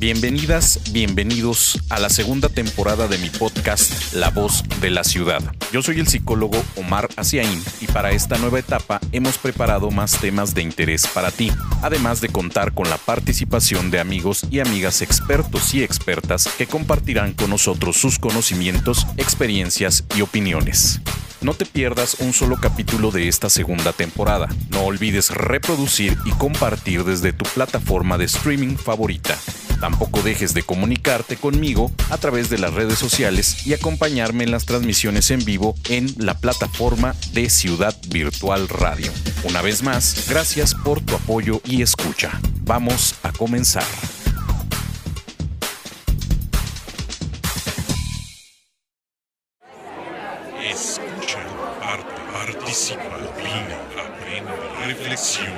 [0.00, 5.42] Bienvenidas, bienvenidos a la segunda temporada de mi podcast La Voz de la Ciudad.
[5.72, 10.54] Yo soy el psicólogo Omar Asiaín y para esta nueva etapa hemos preparado más temas
[10.54, 11.50] de interés para ti,
[11.82, 17.32] además de contar con la participación de amigos y amigas expertos y expertas que compartirán
[17.32, 21.00] con nosotros sus conocimientos, experiencias y opiniones.
[21.40, 24.48] No te pierdas un solo capítulo de esta segunda temporada.
[24.70, 29.36] No olvides reproducir y compartir desde tu plataforma de streaming favorita.
[29.80, 34.66] Tampoco dejes de comunicarte conmigo a través de las redes sociales y acompañarme en las
[34.66, 39.12] transmisiones en vivo en la plataforma de Ciudad Virtual Radio.
[39.44, 42.40] Una vez más, gracias por tu apoyo y escucha.
[42.62, 43.84] Vamos a comenzar.
[50.62, 51.38] Escucha,
[52.32, 54.52] participa, opina, aprende,
[54.86, 55.57] reflexiona,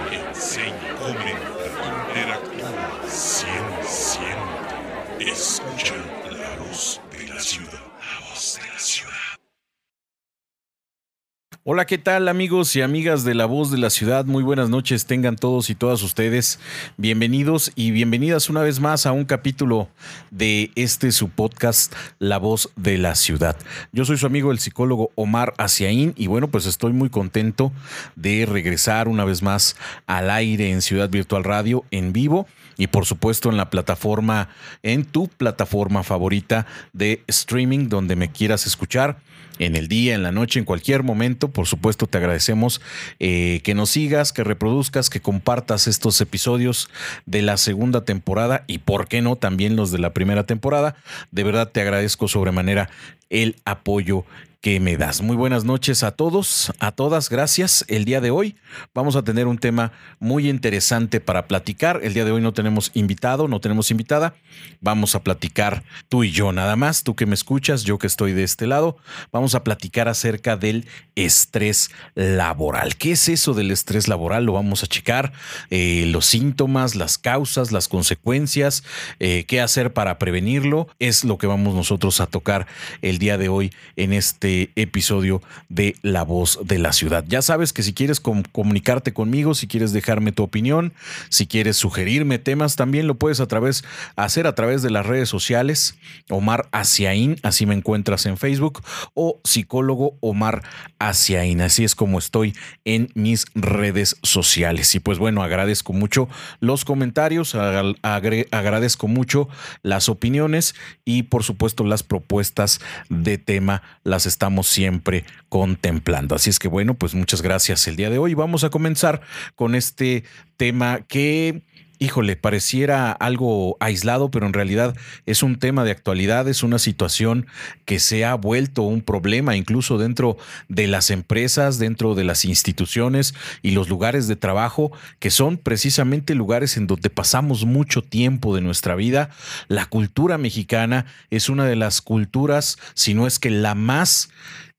[11.63, 14.25] Hola, ¿qué tal amigos y amigas de La Voz de la Ciudad?
[14.25, 16.59] Muy buenas noches, tengan todos y todas ustedes
[16.97, 19.91] bienvenidos y bienvenidas una vez más a un capítulo
[20.31, 23.59] de este su podcast La Voz de la Ciudad.
[23.93, 27.73] Yo soy su amigo el psicólogo Omar Asiaín y bueno, pues estoy muy contento
[28.17, 32.47] de regresar una vez más al aire en Ciudad Virtual Radio en vivo
[32.79, 34.49] y por supuesto en la plataforma,
[34.83, 36.65] en tu plataforma favorita
[36.95, 39.19] de streaming donde me quieras escuchar
[39.61, 41.53] en el día, en la noche, en cualquier momento.
[41.53, 42.81] Por supuesto, te agradecemos
[43.21, 46.89] eh, que nos sigas, que reproduzcas, que compartas estos episodios
[47.27, 50.97] de la segunda temporada y, por qué no, también los de la primera temporada.
[51.31, 52.91] De verdad te agradezco sobremanera
[53.29, 54.25] el apoyo
[54.61, 55.23] que me das.
[55.23, 57.83] Muy buenas noches a todos, a todas, gracias.
[57.89, 58.57] El día de hoy
[58.93, 62.01] vamos a tener un tema muy interesante para platicar.
[62.03, 64.35] El día de hoy no tenemos invitado, no tenemos invitada.
[64.81, 68.35] Vamos a platicar tú y yo nada más, tú que me escuchas, yo que estoy
[68.35, 68.99] de este lado.
[69.33, 72.97] Vamos a platicar acerca del estrés laboral.
[72.97, 74.45] ¿Qué es eso del estrés laboral?
[74.45, 75.33] Lo vamos a checar.
[75.71, 78.85] Eh, los síntomas, las causas, las consecuencias,
[79.21, 80.87] eh, qué hacer para prevenirlo.
[80.99, 82.67] Es lo que vamos nosotros a tocar
[83.01, 87.25] el día de hoy en este episodio de La Voz de la Ciudad.
[87.29, 90.93] Ya sabes que si quieres com comunicarte conmigo, si quieres dejarme tu opinión,
[91.29, 93.85] si quieres sugerirme temas, también lo puedes a través,
[94.17, 95.97] hacer a través de las redes sociales.
[96.29, 98.83] Omar Asiaín, así me encuentras en Facebook,
[99.15, 100.63] o psicólogo Omar
[100.99, 101.61] Asiaín.
[101.61, 104.95] Así es como estoy en mis redes sociales.
[104.95, 106.29] Y pues bueno, agradezco mucho
[106.61, 109.49] los comentarios, agradezco mucho
[109.83, 110.75] las opiniones
[111.05, 116.35] y por supuesto las propuestas de tema las estamos siempre contemplando.
[116.35, 118.33] Así es que bueno, pues muchas gracias el día de hoy.
[118.33, 119.21] Vamos a comenzar
[119.55, 120.25] con este
[120.57, 121.61] tema que
[122.01, 124.97] híjole, pareciera algo aislado, pero en realidad
[125.27, 127.47] es un tema de actualidad, es una situación
[127.85, 130.39] que se ha vuelto un problema incluso dentro
[130.69, 136.35] de las empresas, dentro de las instituciones y los lugares de trabajo, que son precisamente
[136.35, 139.29] lugares en donde pasamos mucho tiempo de nuestra vida.
[139.69, 144.31] La cultura mexicana es una de las culturas, si no es que la más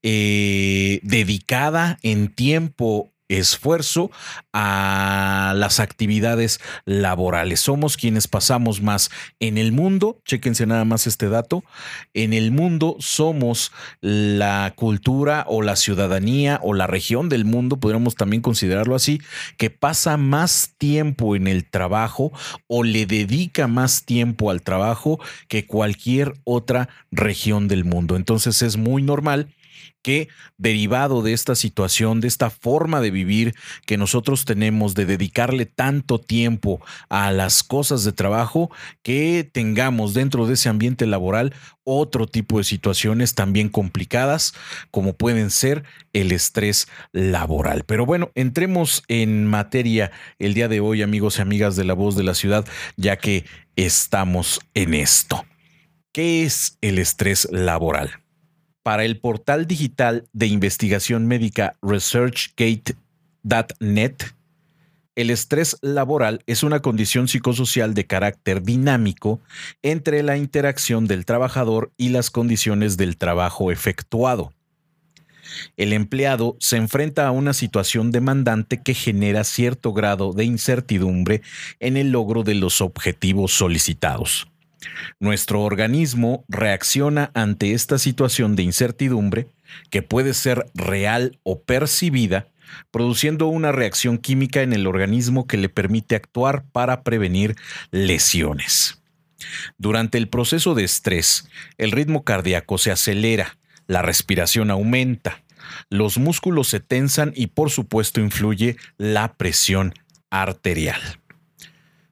[0.02, 4.12] eh, dedicada en tiempo esfuerzo
[4.54, 7.60] a las actividades laborales.
[7.60, 9.10] Somos quienes pasamos más
[9.40, 11.64] en el mundo, chéquense nada más este dato,
[12.14, 13.72] en el mundo somos
[14.02, 19.22] la cultura o la ciudadanía o la región del mundo, podríamos también considerarlo así,
[19.58, 22.32] que pasa más tiempo en el trabajo
[22.68, 28.16] o le dedica más tiempo al trabajo que cualquier otra región del mundo.
[28.16, 29.48] Entonces es muy normal
[30.02, 33.54] que derivado de esta situación, de esta forma de vivir
[33.86, 38.72] que nosotros tenemos, de dedicarle tanto tiempo a las cosas de trabajo,
[39.04, 41.54] que tengamos dentro de ese ambiente laboral
[41.84, 44.54] otro tipo de situaciones también complicadas,
[44.92, 47.84] como pueden ser el estrés laboral.
[47.86, 52.16] Pero bueno, entremos en materia el día de hoy, amigos y amigas de la voz
[52.16, 52.66] de la ciudad,
[52.98, 53.46] ya que
[53.76, 55.46] estamos en esto.
[56.12, 58.21] ¿Qué es el estrés laboral?
[58.84, 64.16] Para el portal digital de investigación médica ResearchGate.net,
[65.16, 69.42] el estrés laboral es una condición psicosocial de carácter dinámico
[69.82, 74.54] entre la interacción del trabajador y las condiciones del trabajo efectuado.
[75.78, 81.42] El empleado se enfrenta a una situación demandante que genera cierto grado de incertidumbre
[81.80, 84.51] en el logro de los objetivos solicitados.
[85.20, 89.48] Nuestro organismo reacciona ante esta situación de incertidumbre,
[89.90, 92.48] que puede ser real o percibida,
[92.90, 97.56] produciendo una reacción química en el organismo que le permite actuar para prevenir
[97.92, 99.02] lesiones.
[99.78, 103.58] Durante el proceso de estrés, el ritmo cardíaco se acelera,
[103.88, 105.44] la respiración aumenta,
[105.90, 109.94] los músculos se tensan y por supuesto influye la presión
[110.30, 111.21] arterial.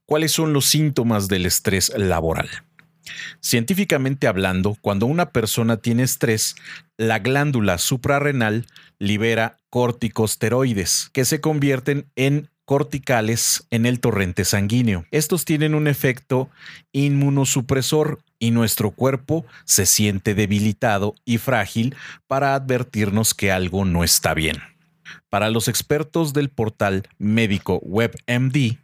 [0.10, 2.50] ¿Cuáles son los síntomas del estrés laboral?
[3.42, 6.56] Científicamente hablando, cuando una persona tiene estrés,
[6.98, 8.66] la glándula suprarrenal
[8.98, 15.06] libera corticosteroides, que se convierten en corticales en el torrente sanguíneo.
[15.12, 16.50] Estos tienen un efecto
[16.92, 21.96] inmunosupresor y nuestro cuerpo se siente debilitado y frágil
[22.26, 24.58] para advertirnos que algo no está bien.
[25.30, 28.80] Para los expertos del portal médico WebMD,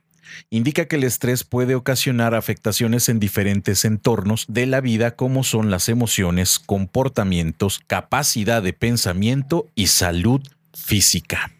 [0.50, 5.72] indica que el estrés puede ocasionar afectaciones en diferentes entornos de la vida como son
[5.72, 10.42] las emociones, comportamientos, capacidad de pensamiento y salud
[10.74, 11.51] física.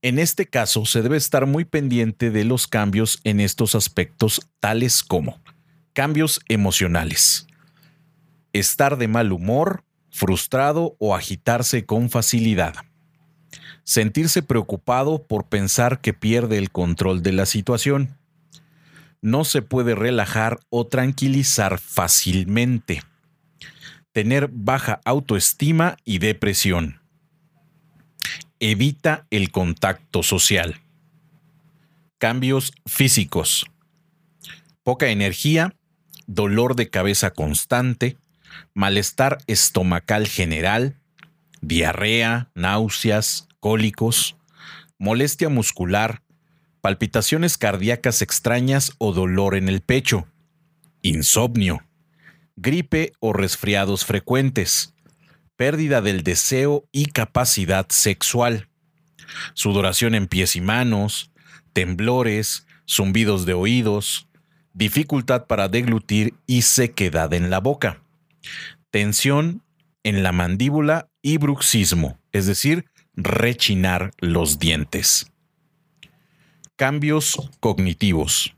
[0.00, 5.02] En este caso, se debe estar muy pendiente de los cambios en estos aspectos, tales
[5.02, 5.40] como
[5.92, 7.48] cambios emocionales,
[8.52, 12.76] estar de mal humor, frustrado o agitarse con facilidad,
[13.88, 18.18] sentirse preocupado por pensar que pierde el control de la situación,
[19.22, 23.02] no se puede relajar o tranquilizar fácilmente,
[24.12, 27.00] tener baja autoestima y depresión
[28.60, 30.82] evita el contacto social.
[32.18, 33.64] Cambios físicos.
[34.82, 35.74] Poca energía,
[36.26, 38.18] dolor de cabeza constante,
[38.74, 40.94] malestar estomacal general,
[41.62, 44.36] diarrea, náuseas, cólicos,
[44.98, 46.22] molestia muscular,
[46.80, 50.26] palpitaciones cardíacas extrañas o dolor en el pecho,
[51.02, 51.82] insomnio,
[52.56, 54.94] gripe o resfriados frecuentes,
[55.56, 58.68] pérdida del deseo y capacidad sexual,
[59.54, 61.32] sudoración en pies y manos,
[61.72, 64.28] temblores, zumbidos de oídos,
[64.72, 68.02] dificultad para deglutir y sequedad en la boca,
[68.90, 69.62] tensión
[70.04, 72.86] en la mandíbula y bruxismo, es decir,
[73.20, 75.26] rechinar los dientes.
[76.76, 78.54] Cambios cognitivos.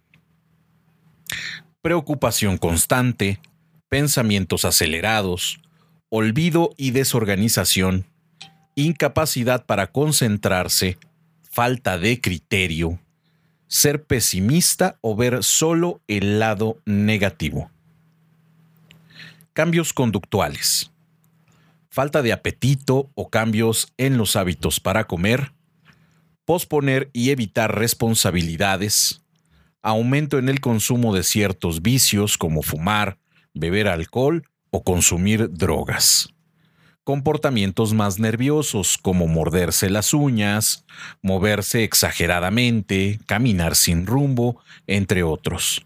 [1.80, 3.40] Preocupación constante,
[3.88, 5.60] pensamientos acelerados,
[6.10, 8.04] olvido y desorganización,
[8.74, 10.98] incapacidad para concentrarse,
[11.50, 13.00] falta de criterio,
[13.66, 17.70] ser pesimista o ver solo el lado negativo.
[19.54, 20.90] Cambios conductuales.
[21.90, 25.52] Falta de apetito o cambios en los hábitos para comer,
[26.44, 29.22] posponer y evitar responsabilidades,
[29.82, 33.18] aumento en el consumo de ciertos vicios como fumar,
[33.54, 36.28] beber alcohol o consumir drogas.
[37.02, 40.84] Comportamientos más nerviosos como morderse las uñas,
[41.22, 45.84] moverse exageradamente, caminar sin rumbo, entre otros.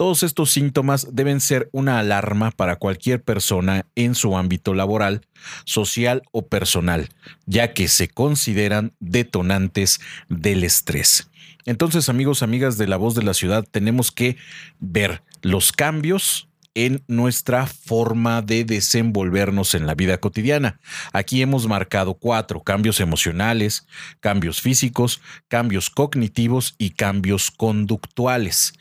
[0.00, 5.26] Todos estos síntomas deben ser una alarma para cualquier persona en su ámbito laboral,
[5.66, 7.10] social o personal,
[7.44, 10.00] ya que se consideran detonantes
[10.30, 11.28] del estrés.
[11.66, 14.38] Entonces, amigos, amigas de la voz de la ciudad, tenemos que
[14.78, 20.78] ver los cambios en nuestra forma de desenvolvernos en la vida cotidiana.
[21.12, 23.86] Aquí hemos marcado cuatro cambios emocionales,
[24.20, 28.74] cambios físicos, cambios cognitivos y cambios conductuales.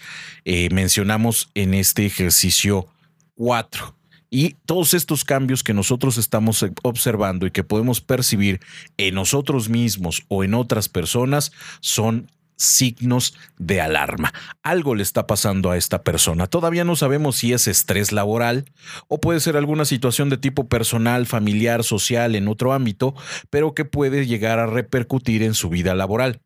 [0.46, 2.88] Eh, mencionamos en este ejercicio
[3.36, 3.96] cuatro.
[4.32, 8.60] Y todos estos cambios que nosotros estamos observando y que podemos percibir
[8.98, 14.34] en nosotros mismos o en otras personas son signos de alarma.
[14.62, 16.46] Algo le está pasando a esta persona.
[16.46, 18.66] Todavía no sabemos si es estrés laboral
[19.08, 23.16] o puede ser alguna situación de tipo personal, familiar, social, en otro ámbito,
[23.50, 26.42] pero que puede llegar a repercutir en su vida laboral.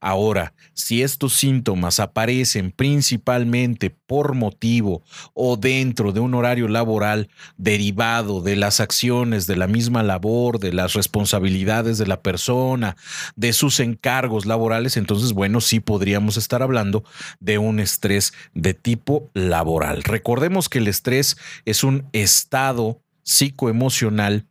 [0.00, 5.02] Ahora, si estos síntomas aparecen principalmente por motivo
[5.34, 10.72] o dentro de un horario laboral derivado de las acciones de la misma labor, de
[10.72, 12.96] las responsabilidades de la persona,
[13.34, 17.04] de sus encargos laborales, entonces, bueno, sí podríamos estar hablando
[17.40, 20.02] de un estrés de tipo laboral.
[20.02, 24.46] Recordemos que el estrés es un estado psicoemocional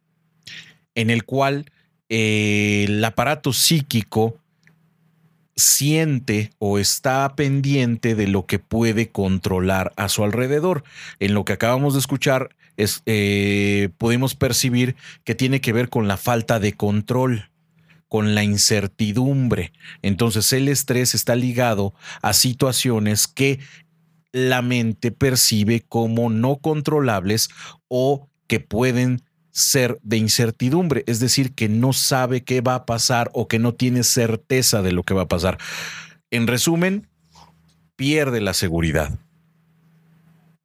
[0.95, 1.71] en el cual
[2.09, 4.39] eh, el aparato psíquico
[5.55, 10.83] siente o está pendiente de lo que puede controlar a su alrededor.
[11.19, 16.07] En lo que acabamos de escuchar, es, eh, podemos percibir que tiene que ver con
[16.07, 17.49] la falta de control
[18.07, 19.73] con la incertidumbre.
[20.01, 23.59] Entonces el estrés está ligado a situaciones que
[24.31, 27.49] la mente percibe como no controlables
[27.87, 29.21] o que pueden
[29.55, 33.73] ser de incertidumbre, es decir, que no sabe qué va a pasar o que no
[33.73, 35.57] tiene certeza de lo que va a pasar.
[36.29, 37.07] En resumen,
[37.95, 39.17] pierde la seguridad.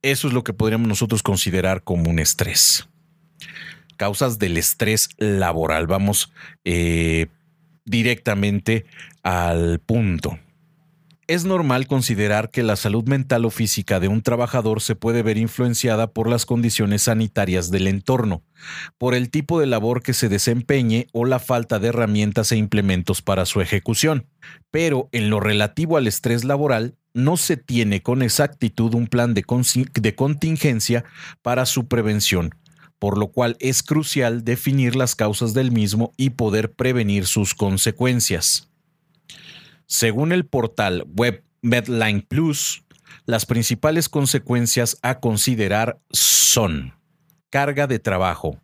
[0.03, 2.89] Eso es lo que podríamos nosotros considerar como un estrés.
[3.97, 5.87] Causas del estrés laboral.
[5.87, 6.33] Vamos
[6.65, 7.29] eh,
[7.85, 8.87] directamente
[9.23, 10.37] al punto.
[11.31, 15.39] Es normal considerar que la salud mental o física de un trabajador se puede ver
[15.39, 18.43] influenciada por las condiciones sanitarias del entorno,
[18.99, 23.23] por el tipo de labor que se desempeñe o la falta de herramientas e implementos
[23.23, 24.27] para su ejecución.
[24.73, 29.45] Pero en lo relativo al estrés laboral, no se tiene con exactitud un plan de,
[29.45, 31.05] contingencia
[31.43, 32.57] para su prevención,
[32.99, 38.70] por lo cual es crucial definir las causas del mismo y poder prevenir sus consecuencias.
[39.91, 42.85] Según el portal web Medline Plus,
[43.27, 46.95] las principales consecuencias a considerar son
[47.51, 48.61] carga de trabajo,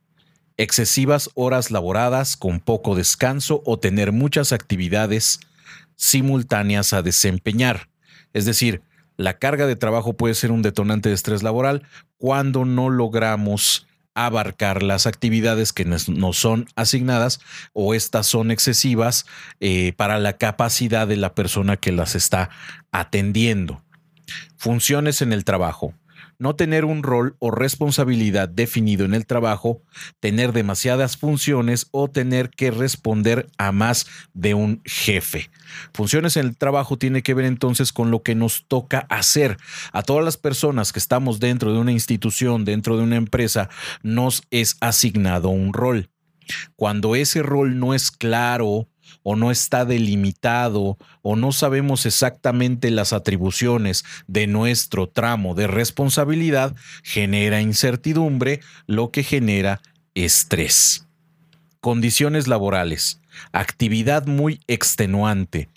[0.56, 5.40] excesivas horas laboradas con poco descanso o tener muchas actividades
[5.96, 7.88] simultáneas a desempeñar.
[8.32, 8.82] Es decir,
[9.16, 11.82] la carga de trabajo puede ser un detonante de estrés laboral
[12.18, 17.38] cuando no logramos abarcar las actividades que nos, son asignadas
[17.74, 19.26] o estas son excesivas
[19.60, 22.50] eh, para la capacidad de la persona que las está
[22.90, 23.82] atendiendo.
[24.56, 25.94] Funciones en el trabajo
[26.38, 29.82] no tener un rol o responsabilidad definido en el trabajo,
[30.20, 35.50] tener demasiadas funciones o tener que responder a más de un jefe.
[35.92, 39.56] Funciones en el trabajo tiene que ver entonces con lo que nos toca hacer.
[39.92, 43.68] A todas las personas que estamos dentro de una institución, dentro de una empresa,
[44.02, 46.10] nos es asignado un rol.
[46.76, 48.88] Cuando ese rol no es claro,
[49.22, 56.74] o no está delimitado o no sabemos exactamente las atribuciones de nuestro tramo de responsabilidad,
[57.02, 59.80] genera incertidumbre, lo que genera
[60.14, 61.06] estrés.
[61.80, 63.20] Condiciones laborales.
[63.52, 65.68] Actividad muy extenuante,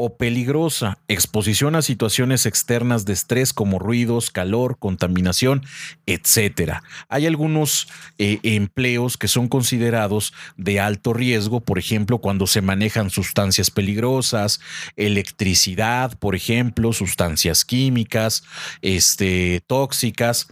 [0.00, 5.66] o peligrosa, exposición a situaciones externas de estrés como ruidos, calor, contaminación,
[6.06, 6.74] etc.
[7.08, 13.10] Hay algunos eh, empleos que son considerados de alto riesgo, por ejemplo, cuando se manejan
[13.10, 14.60] sustancias peligrosas,
[14.94, 18.44] electricidad, por ejemplo, sustancias químicas,
[18.82, 20.46] este, tóxicas.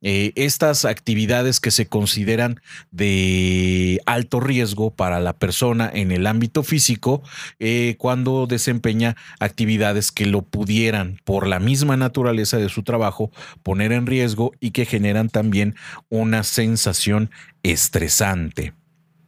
[0.00, 2.60] Eh, estas actividades que se consideran
[2.92, 7.20] de alto riesgo para la persona en el ámbito físico
[7.58, 13.32] eh, cuando desempeña actividades que lo pudieran por la misma naturaleza de su trabajo
[13.64, 15.74] poner en riesgo y que generan también
[16.10, 17.30] una sensación
[17.64, 18.74] estresante.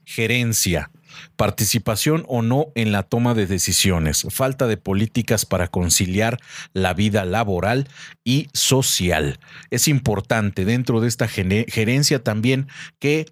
[0.05, 0.91] Gerencia
[1.37, 6.39] participación o no en la toma de decisiones, falta de políticas para conciliar
[6.73, 7.89] la vida laboral
[8.25, 9.39] y social.
[9.71, 13.27] Es importante dentro de esta gerencia también que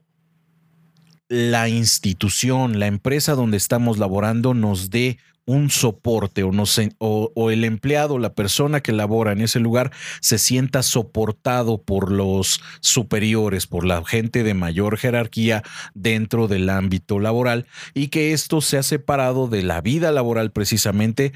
[1.29, 5.19] la institución, la empresa donde estamos laborando nos dé
[5.49, 6.65] un soporte o, no
[6.99, 9.91] o, el empleado, la persona que labora en ese lugar,
[10.21, 15.63] se sienta soportado por los superiores, por la gente de mayor jerarquía
[15.95, 21.33] dentro del ámbito laboral y que esto sea separado de la vida laboral precisamente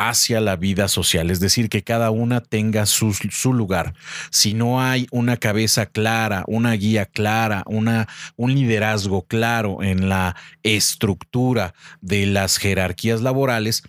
[0.00, 3.12] hacia la vida social, es decir, que cada una tenga su,
[3.52, 3.92] lugar.
[4.30, 10.36] Si no hay una cabeza clara, una guía clara, una, un liderazgo claro en la
[10.62, 13.82] estructura de las jerarquías laborales,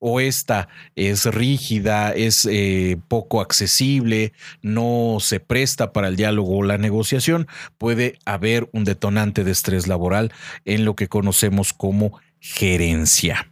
[0.00, 6.62] o esta es rígida, es eh, poco accesible, no se presta para el diálogo o
[6.62, 10.30] la negociación, puede haber un detonante de estrés laboral
[10.66, 13.48] en lo que conocemos como gerencia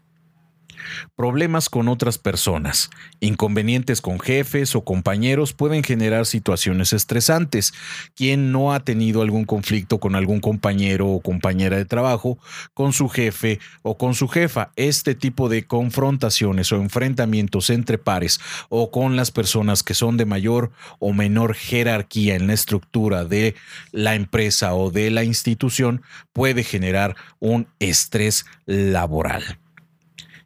[1.16, 7.72] problemas con otras personas, inconvenientes con jefes o compañeros pueden generar situaciones estresantes.
[8.14, 12.38] Quien no ha tenido algún conflicto con algún compañero o compañera de trabajo,
[12.74, 18.40] con su jefe o con su jefa, este tipo de confrontaciones o enfrentamientos entre pares
[18.68, 23.54] o con las personas que son de mayor o menor jerarquía en la estructura de
[23.92, 29.62] la empresa o de la institución puede generar un estrés laboral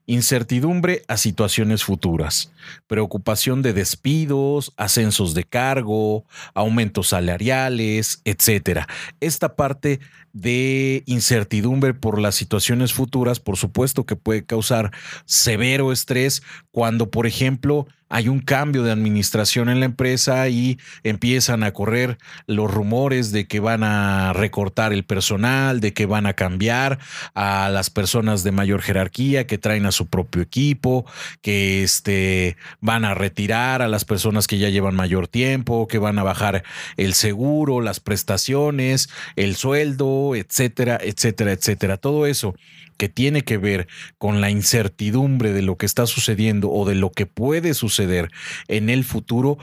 [0.06, 2.50] incertidumbre a situaciones futuras,
[2.86, 8.80] preocupación de despidos, ascensos de cargo, aumentos salariales, etc.
[9.20, 10.00] Esta parte
[10.32, 14.92] de incertidumbre por las situaciones futuras, por supuesto que puede causar
[15.24, 21.64] severo estrés cuando, por ejemplo, hay un cambio de administración en la empresa y empiezan
[21.64, 26.34] a correr los rumores de que van a recortar el personal, de que van a
[26.34, 26.98] cambiar
[27.34, 31.04] a las personas de mayor jerarquía que traen a su propio equipo,
[31.40, 36.18] que este, van a retirar a las personas que ya llevan mayor tiempo, que van
[36.18, 36.64] a bajar
[36.96, 41.96] el seguro, las prestaciones, el sueldo, etcétera, etcétera, etcétera.
[41.96, 42.54] Todo eso
[42.96, 47.10] que tiene que ver con la incertidumbre de lo que está sucediendo o de lo
[47.10, 48.30] que puede suceder
[48.68, 49.58] en el futuro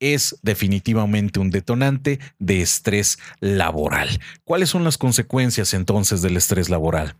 [0.00, 4.20] es definitivamente un detonante de estrés laboral.
[4.44, 7.16] ¿Cuáles son las consecuencias entonces del estrés laboral?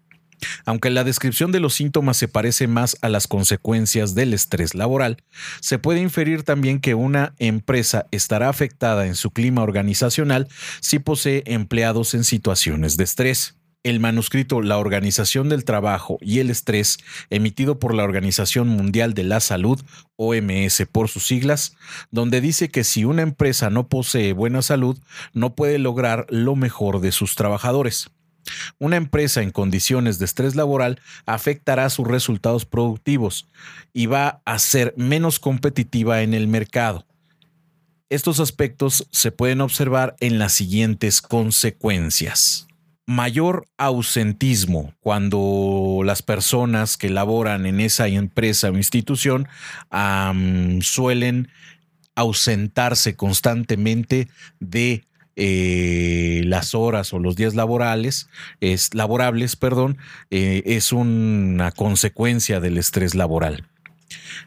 [0.65, 5.23] Aunque la descripción de los síntomas se parece más a las consecuencias del estrés laboral,
[5.61, 10.49] se puede inferir también que una empresa estará afectada en su clima organizacional
[10.81, 13.57] si posee empleados en situaciones de estrés.
[13.85, 16.97] El manuscrito La Organización del Trabajo y el Estrés,
[17.29, 19.79] emitido por la Organización Mundial de la Salud,
[20.17, 21.77] OMS por sus siglas,
[22.11, 24.99] donde dice que si una empresa no posee buena salud,
[25.35, 28.11] no puede lograr lo mejor de sus trabajadores.
[28.79, 33.47] Una empresa en condiciones de estrés laboral afectará sus resultados productivos
[33.93, 37.07] y va a ser menos competitiva en el mercado.
[38.11, 42.69] Estos aspectos se pueden observar en las siguientes consecuencias.
[43.07, 49.49] Mayor ausentismo cuando las personas que laboran en esa empresa o institución
[50.81, 51.49] suelen
[52.15, 54.29] ausentarse constantemente
[54.61, 55.05] de
[55.37, 58.29] eh, las horas o los días laborales,
[58.61, 59.99] es, laborables, perdón,
[60.31, 63.65] eh, es una consecuencia del estrés laboral.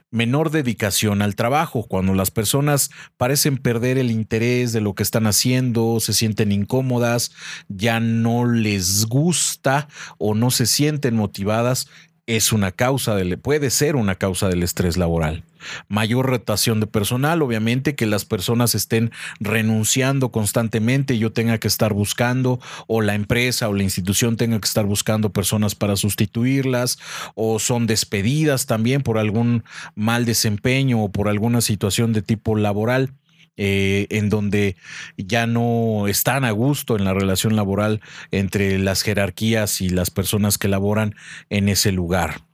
[0.10, 5.27] Menor dedicación al trabajo, cuando las personas parecen perder el interés de lo que están
[5.27, 7.34] haciendo, se sienten incómodas,
[7.67, 11.89] ya no les gusta o no se sienten motivadas,
[12.27, 15.43] es una causa del, puede ser una causa del estrés laboral.
[15.88, 21.93] Mayor rotación de personal, obviamente que las personas estén renunciando constantemente, yo tenga que estar
[21.93, 27.00] buscando, o la empresa o la institución tenga que estar buscando personas para sustituirlas,
[27.34, 29.63] o son despedidas también por algún
[29.96, 33.13] mal desempeño o por alguna situación de tipo laboral.
[33.57, 34.75] Eh, en donde
[35.17, 40.57] ya no están a gusto en la relación laboral entre las jerarquías y las personas
[40.59, 41.15] que laboran
[41.49, 42.47] en ese lugar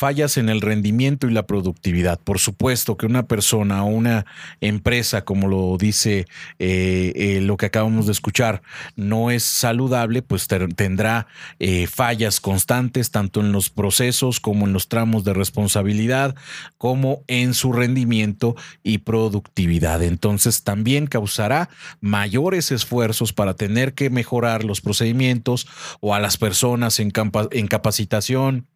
[0.00, 2.18] fallas en el rendimiento y la productividad.
[2.18, 4.24] Por supuesto que una persona o una
[4.62, 6.26] empresa, como lo dice
[6.58, 8.62] eh, eh, lo que acabamos de escuchar,
[8.96, 11.26] no es saludable, pues tendrá
[11.58, 16.34] eh, fallas constantes tanto en los procesos como en los tramos de responsabilidad,
[16.78, 20.02] como en su rendimiento y productividad.
[20.02, 21.68] Entonces también causará
[22.00, 25.66] mayores esfuerzos para tener que mejorar los procedimientos
[26.00, 27.12] o a las personas en,
[27.50, 28.66] en capacitación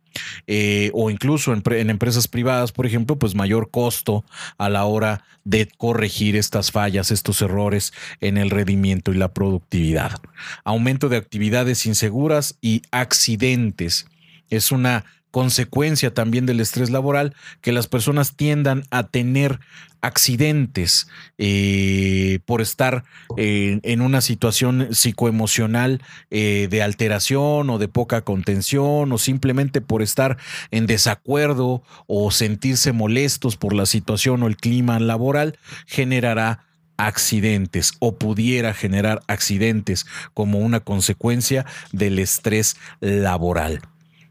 [0.47, 4.25] eh, o incluso en, en, empresas privadas, por ejemplo, pues mayor costo
[4.59, 10.21] a la hora de corregir estas fallas, estos errores en el rendimiento y la productividad.
[10.65, 14.07] Aumento de actividades inseguras y accidentes.
[14.51, 19.59] Es una consecuencia también del estrés laboral que las personas tiendan a tener
[20.01, 23.03] accidentes eh, por estar
[23.37, 30.03] eh, en una situación psicoemocional eh, de alteración o de poca contención o simplemente por
[30.03, 30.37] estar
[30.71, 36.65] en desacuerdo o sentirse molestos por la situación o el clima laboral generará
[36.97, 43.81] accidentes o pudiera generar accidentes como una consecuencia del estrés laboral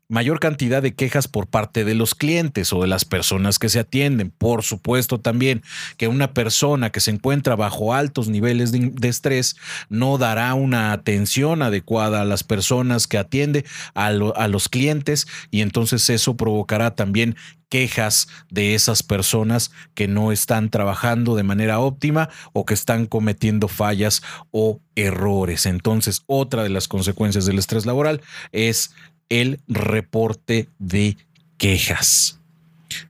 [0.10, 3.80] mayor cantidad de quejas por parte de los clientes o de las personas que se
[3.80, 4.32] atienden.
[4.32, 5.63] Por supuesto también
[5.98, 9.56] que una persona que se encuentra bajo altos niveles de, estrés
[9.89, 16.10] no dará una atención adecuada a las personas que atiende, a, los clientes y entonces
[16.10, 17.36] eso provocará también
[17.70, 23.68] quejas de esas personas que no están trabajando de manera óptima o que están cometiendo
[23.68, 25.66] fallas o errores.
[25.66, 28.92] Entonces, otra de las consecuencias del estrés laboral es
[29.41, 31.17] el reporte de
[31.58, 32.39] quejas.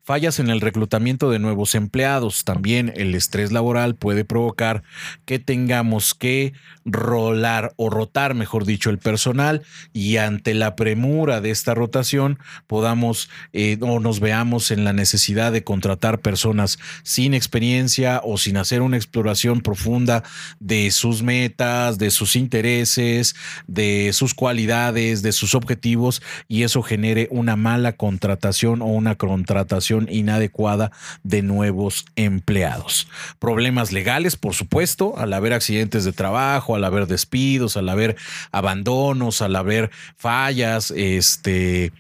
[0.06, 2.44] Fallas en el reclutamiento de nuevos empleados.
[2.44, 4.84] También el estrés laboral puede provocar
[5.24, 6.52] que tengamos que
[6.84, 9.62] rolar o rotar, mejor dicho, el personal
[9.94, 12.38] y ante la premura de esta rotación
[12.68, 18.58] podamos eh, o nos veamos en la necesidad de contratar personas sin experiencia o sin
[18.58, 20.24] hacer una exploración profunda
[20.60, 23.36] de sus metas, de sus intereses,
[23.68, 29.93] de sus cualidades, de sus objetivos y eso genere una mala contratación o una contratación
[30.10, 30.92] inadecuada
[31.24, 33.08] de nuevos empleados.
[33.40, 38.16] Problemas legales, por supuesto, al haber accidentes de trabajo, al haber despidos, al haber
[38.52, 41.92] abandonos, al haber fallas, este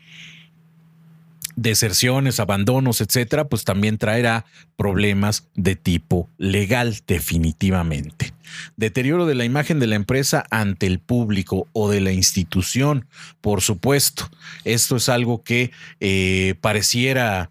[1.55, 8.33] deserciones, abandonos, etcétera, pues también traerá problemas de tipo legal, definitivamente.
[8.75, 13.07] Deterioro de la imagen de la empresa ante el público o de la institución,
[13.41, 14.29] por supuesto.
[14.63, 17.49] Esto es algo que eh, pareciera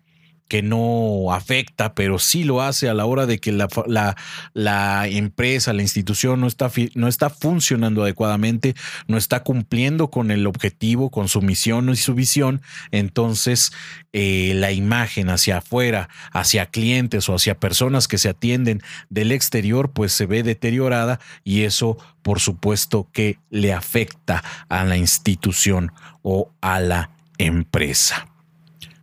[0.52, 5.80] que no afecta, pero sí lo hace a la hora de que la, empresa, la
[5.80, 8.74] institución no está, no está funcionando adecuadamente,
[9.06, 12.60] no está cumpliendo con el objetivo, con su misión y su visión,
[12.90, 13.72] entonces
[14.12, 19.92] eh, la imagen hacia afuera, hacia clientes o hacia personas que se atienden del exterior,
[19.92, 26.50] pues se ve deteriorada y eso por supuesto que le afecta a la institución o
[26.60, 28.26] a la empresa.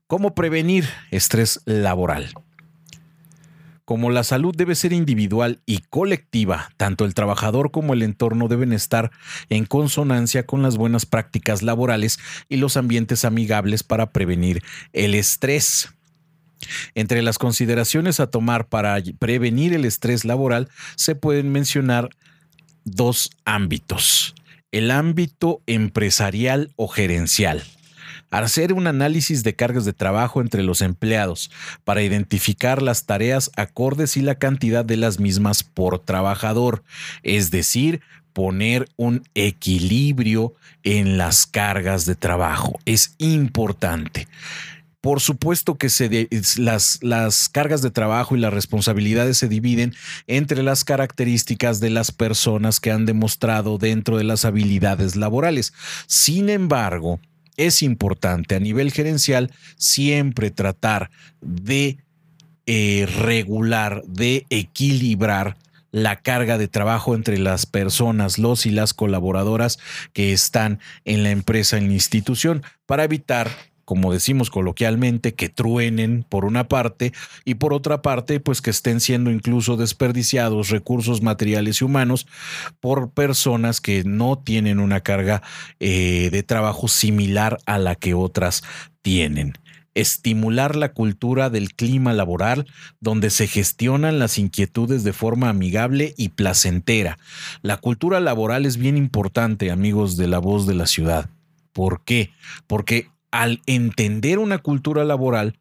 [0.10, 2.34] ¿Cómo prevenir estrés laboral?
[3.86, 8.74] Como la salud debe ser individual y colectiva, tanto el trabajador como el entorno deben
[8.74, 9.12] estar
[9.50, 12.18] en consonancia con las buenas prácticas laborales
[12.50, 15.94] y los ambientes amigables para prevenir el estrés.
[16.96, 22.10] Entre las consideraciones a tomar para prevenir el estrés laboral se pueden mencionar
[22.84, 24.34] dos ámbitos.
[24.72, 27.64] El ámbito empresarial o gerencial
[28.32, 31.52] hacer un análisis de cargas de trabajo entre los empleados
[31.84, 36.84] para identificar las tareas acordes y la cantidad de las mismas por trabajador,
[37.24, 38.02] es decir,
[38.34, 42.80] poner un equilibrio en las cargas de trabajo.
[42.86, 44.28] Es importante.
[45.02, 49.94] Por supuesto que se las, las, cargas de trabajo y las responsabilidades se dividen
[50.28, 55.74] entre las características de las personas que han demostrado dentro de las habilidades laborales.
[56.06, 57.22] Sin embargo,
[57.60, 61.98] es importante a nivel gerencial siempre tratar de
[62.66, 65.58] eh, regular, de equilibrar
[65.92, 69.80] la carga de trabajo entre las personas, los y las colaboradoras
[70.14, 73.50] que están en la empresa, en la institución, para evitar
[73.90, 77.12] como decimos coloquialmente, que truenen por una parte
[77.44, 82.28] y por otra parte, pues que estén siendo incluso desperdiciados recursos materiales y humanos
[82.82, 85.42] por personas que no tienen una carga
[85.80, 88.62] eh, de trabajo similar a la que otras
[89.02, 89.54] tienen
[89.96, 92.68] estimular la cultura del clima laboral
[93.02, 97.18] donde se gestionan las inquietudes de forma amigable y placentera.
[97.64, 101.32] La cultura laboral es bien importante, amigos de la voz de la ciudad.
[101.74, 102.30] ¿Por qué?
[102.68, 105.60] Porque al entender una cultura laboral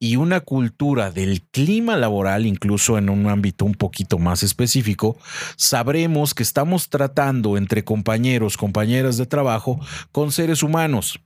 [0.00, 5.18] y una cultura del clima laboral, incluso en un ámbito un poquito más específico,
[5.56, 9.80] sabremos que estamos tratando entre compañeros, compañeras de trabajo,
[10.12, 11.20] con seres humanos,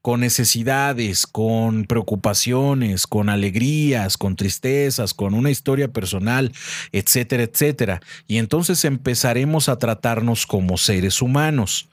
[0.00, 6.52] con necesidades, con preocupaciones, con alegrías, con tristezas, con una historia personal,
[6.90, 8.00] etcétera, etcétera.
[8.26, 11.88] Y entonces empezaremos a tratarnos como seres humanos.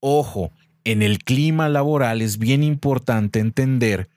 [0.00, 0.52] Ojo,
[0.84, 4.08] en el clima laboral es bien importante entender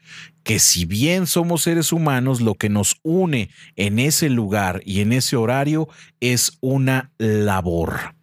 [0.43, 5.13] que si bien somos seres humanos, lo que nos une en ese lugar y en
[5.13, 8.15] ese horario es una labor.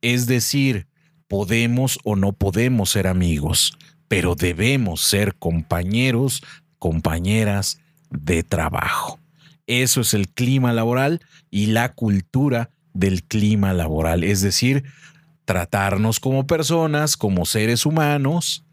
[0.00, 0.86] Es decir,
[1.28, 3.76] podemos o no podemos ser amigos,
[4.08, 6.42] pero debemos ser compañeros,
[6.78, 9.18] compañeras de trabajo.
[9.66, 14.24] Eso es el clima laboral y la cultura del clima laboral.
[14.24, 14.84] Es decir,
[15.46, 18.66] tratarnos como personas, como seres humanos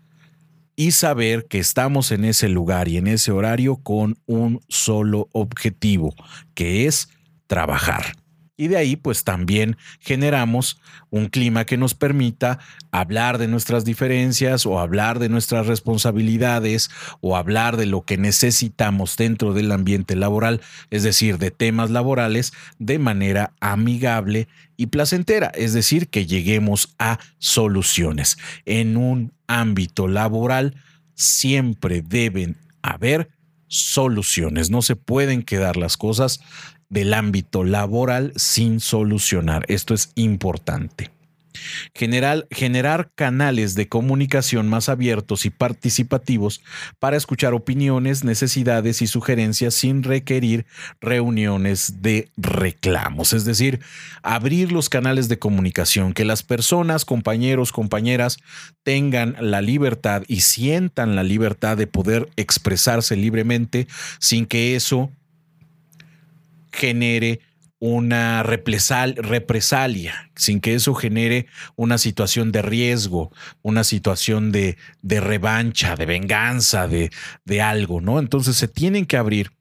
[0.75, 6.13] y saber que estamos en ese lugar y en ese horario con un solo objetivo,
[6.55, 7.07] que es
[7.47, 8.15] trabajar.
[8.55, 12.59] Y de ahí pues también generamos un clima que nos permita
[12.91, 19.17] hablar de nuestras diferencias o hablar de nuestras responsabilidades o hablar de lo que necesitamos
[19.17, 20.61] dentro del ambiente laboral,
[20.91, 27.17] es decir, de temas laborales de manera amigable y placentera, es decir, que lleguemos a
[27.39, 28.37] soluciones.
[28.65, 30.75] En un ámbito laboral
[31.15, 33.29] siempre deben haber
[33.67, 36.39] soluciones, no se pueden quedar las cosas
[36.93, 39.65] del ámbito laboral sin solucionar.
[39.67, 41.09] Esto es importante.
[41.93, 46.61] General, generar canales de comunicación más abiertos y participativos
[46.99, 50.65] para escuchar opiniones, necesidades y sugerencias sin requerir
[50.99, 53.33] reuniones de reclamos.
[53.33, 53.81] Es decir,
[54.23, 58.37] abrir los canales de comunicación, que las personas, compañeros, compañeras
[58.83, 63.87] tengan la libertad y sientan la libertad de poder expresarse libremente
[64.19, 65.11] sin que eso
[66.73, 67.39] genere
[67.79, 75.97] una represalia, sin que eso genere una situación de riesgo, una situación de, de revancha,
[75.97, 77.11] de venganza, de,
[77.43, 78.19] de algo, ¿no?
[78.19, 79.51] Entonces se tienen que abrir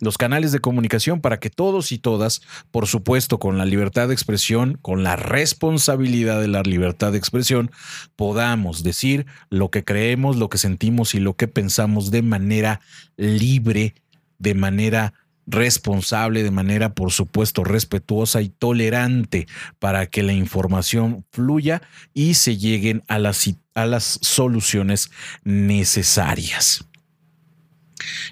[0.00, 2.40] los canales de comunicación para que todos y todas,
[2.70, 7.70] por supuesto, con la libertad de expresión, con la responsabilidad de la libertad de expresión,
[8.16, 12.80] podamos decir lo que creemos, lo que sentimos y lo que pensamos de manera
[13.16, 13.94] libre,
[14.38, 15.12] de manera
[15.48, 21.82] responsable, de manera, por supuesto, respetuosa y tolerante para que la información fluya
[22.14, 25.10] y se lleguen a las, a las soluciones
[25.42, 26.84] necesarias.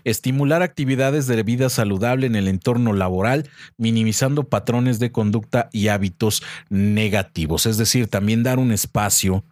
[0.04, 6.42] Estimular actividades de vida saludable en el entorno laboral, minimizando patrones de conducta y hábitos
[6.68, 7.66] negativos.
[7.66, 9.44] Es decir, también dar un espacio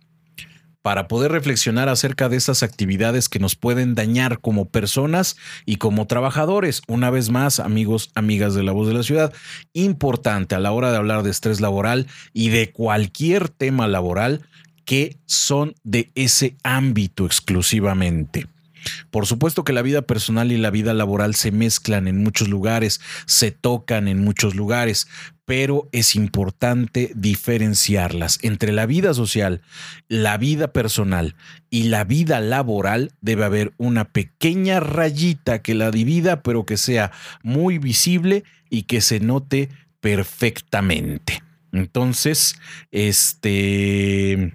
[0.85, 6.07] para poder reflexionar acerca de estas actividades que nos pueden dañar como personas y como
[6.07, 6.83] trabajadores.
[6.89, 9.33] Una vez más, amigos, amigas de la voz de la ciudad,
[9.73, 14.43] importante a la hora de hablar de estrés laboral y de cualquier tema laboral
[14.85, 18.47] que son de ese ámbito exclusivamente.
[19.11, 23.01] Por supuesto que la vida personal y la vida laboral se mezclan en muchos lugares,
[23.25, 25.09] se tocan en muchos lugares,
[25.45, 28.39] pero es importante diferenciarlas.
[28.43, 29.61] Entre la vida social,
[30.09, 31.37] la vida personal
[31.71, 37.13] y la vida laboral debe haber una pequeña rayita que la divida, pero que sea
[37.43, 39.69] muy visible y que se note
[40.01, 41.43] perfectamente.
[41.73, 42.57] Entonces,
[42.91, 44.55] este,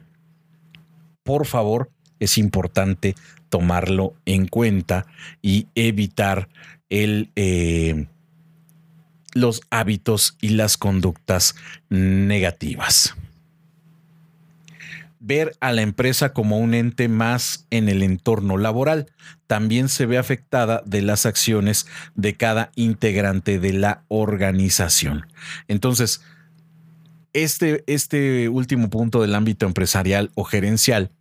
[1.24, 3.16] por favor, es importante
[3.50, 5.06] tomarlo en cuenta
[5.42, 6.50] y evitar
[6.90, 8.08] el, eh,
[9.34, 11.56] los hábitos y las conductas
[11.90, 13.16] negativas.
[15.22, 19.08] Ver a la empresa como un ente más en el entorno laboral
[19.48, 25.28] también se ve afectada de las acciones de cada integrante de la organización.
[25.68, 26.22] Entonces,
[27.34, 31.12] este, este último punto del ámbito empresarial o gerencial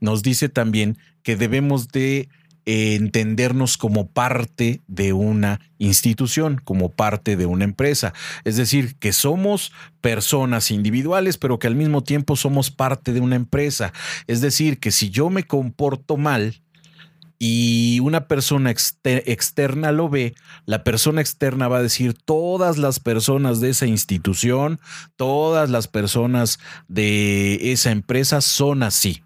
[0.00, 2.28] nos dice también que debemos de
[2.66, 8.12] entendernos como parte de una institución, como parte de una empresa.
[8.44, 13.36] Es decir, que somos personas individuales, pero que al mismo tiempo somos parte de una
[13.36, 13.92] empresa.
[14.26, 16.60] Es decir, que si yo me comporto mal,
[17.42, 20.34] y una persona externa lo ve,
[20.66, 24.78] la persona externa va a decir todas las personas de esa institución,
[25.16, 29.22] todas las personas de esa empresa son así.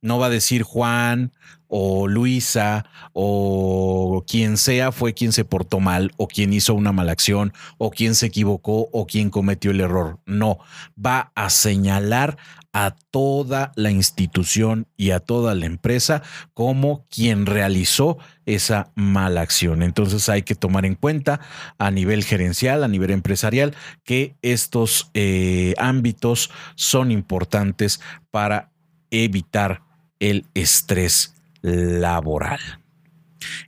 [0.00, 1.32] No va a decir Juan
[1.76, 7.10] o Luisa o quien sea fue quien se portó mal o quien hizo una mala
[7.10, 10.20] acción o quien se equivocó o quien cometió el error.
[10.24, 10.60] No,
[11.04, 12.36] va a señalar
[12.72, 19.82] a toda la institución y a toda la empresa como quien realizó esa mala acción.
[19.82, 21.40] Entonces hay que tomar en cuenta
[21.78, 28.70] a nivel gerencial, a nivel empresarial, que estos eh, ámbitos son importantes para
[29.10, 29.82] evitar
[30.20, 31.33] el estrés
[31.64, 32.60] laboral.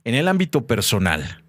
[0.03, 1.43] En el ámbito personal,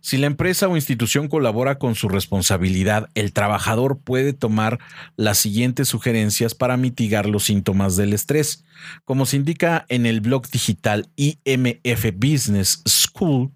[0.00, 4.78] si la empresa o institución colabora con su responsabilidad, el trabajador puede tomar
[5.16, 8.64] las siguientes sugerencias para mitigar los síntomas del estrés.
[9.04, 13.50] Como se indica en el blog digital IMF Business School,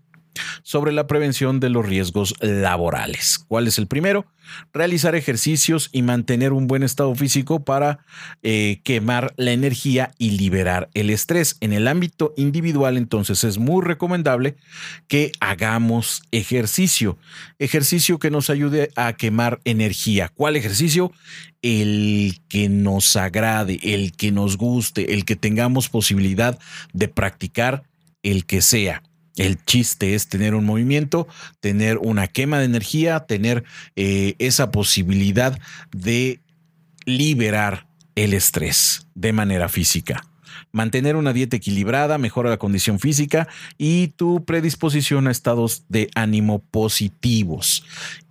[0.63, 3.39] sobre la prevención de los riesgos laborales.
[3.39, 4.27] ¿Cuál es el primero?
[4.73, 8.01] Realizar ejercicios y mantener un buen estado físico para
[8.43, 11.57] eh, quemar la energía y liberar el estrés.
[11.61, 14.57] En el ámbito individual, entonces, es muy recomendable
[15.07, 17.19] que hagamos ejercicio.
[17.59, 20.31] Ejercicio que nos ayude a quemar energía.
[20.35, 21.13] ¿Cuál ejercicio?
[21.63, 26.59] El que nos agrade, el que nos guste, el que tengamos posibilidad
[26.93, 27.83] de practicar,
[28.23, 29.03] el que sea.
[29.39, 31.29] El chiste es tener un movimiento,
[31.61, 33.65] tener una quema de energía, tener
[33.97, 35.59] eh, esa posibilidad
[35.93, 36.41] de
[37.05, 40.25] liberar el estrés de manera física.
[40.73, 43.49] Mantener una dieta equilibrada mejora la condición física
[43.79, 47.85] y tu predisposición a estados de ánimo positivos.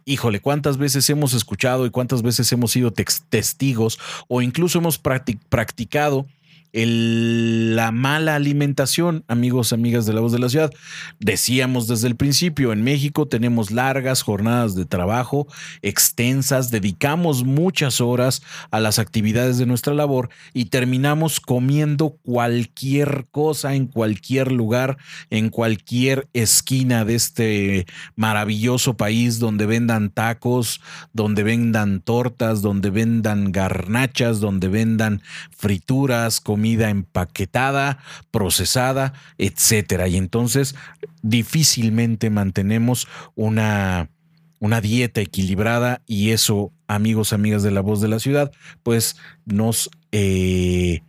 [0.05, 6.27] Híjole, cuántas veces hemos escuchado y cuántas veces hemos sido testigos o incluso hemos practicado
[6.73, 10.73] la mala alimentación, amigos, amigas de la voz de la ciudad.
[11.19, 15.47] Decíamos desde el principio, en México tenemos largas jornadas de trabajo
[15.81, 23.75] extensas, dedicamos muchas horas a las actividades de nuestra labor y terminamos comiendo cualquier cosa
[23.75, 24.97] en cualquier lugar,
[25.29, 30.81] en cualquier esquina de este maravilloso país donde vendan tacos,
[31.13, 35.21] donde vendan tortas, donde vendan garnachas, donde vendan
[35.55, 37.99] frituras, comida empaquetada,
[38.31, 40.07] procesada, etcétera.
[40.07, 40.73] Y entonces
[41.21, 44.09] difícilmente mantenemos una,
[44.57, 49.91] una dieta equilibrada y eso, amigos, amigas de la voz de la ciudad, pues nos...
[50.11, 51.03] Eh,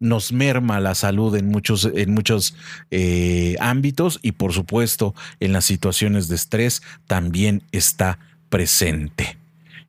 [0.00, 2.56] nos merma la salud en muchos, en muchos
[2.90, 8.18] eh, ámbitos y por supuesto en las situaciones de estrés también está
[8.48, 9.38] presente.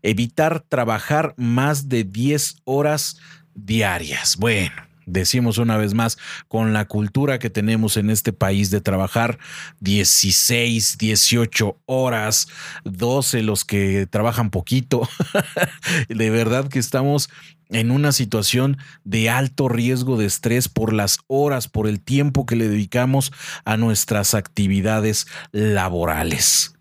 [0.03, 3.17] Evitar trabajar más de 10 horas
[3.55, 4.37] diarias.
[4.37, 4.73] Bueno,
[5.05, 9.37] decimos una vez más, con la cultura que tenemos en este país de trabajar
[9.79, 12.47] 16, 18 horas,
[12.85, 15.07] 12 los que trabajan poquito,
[16.09, 17.29] de verdad que estamos
[17.69, 22.55] en una situación de alto riesgo de estrés por las horas, por el tiempo que
[22.55, 23.31] le dedicamos
[23.65, 26.75] a nuestras actividades laborales.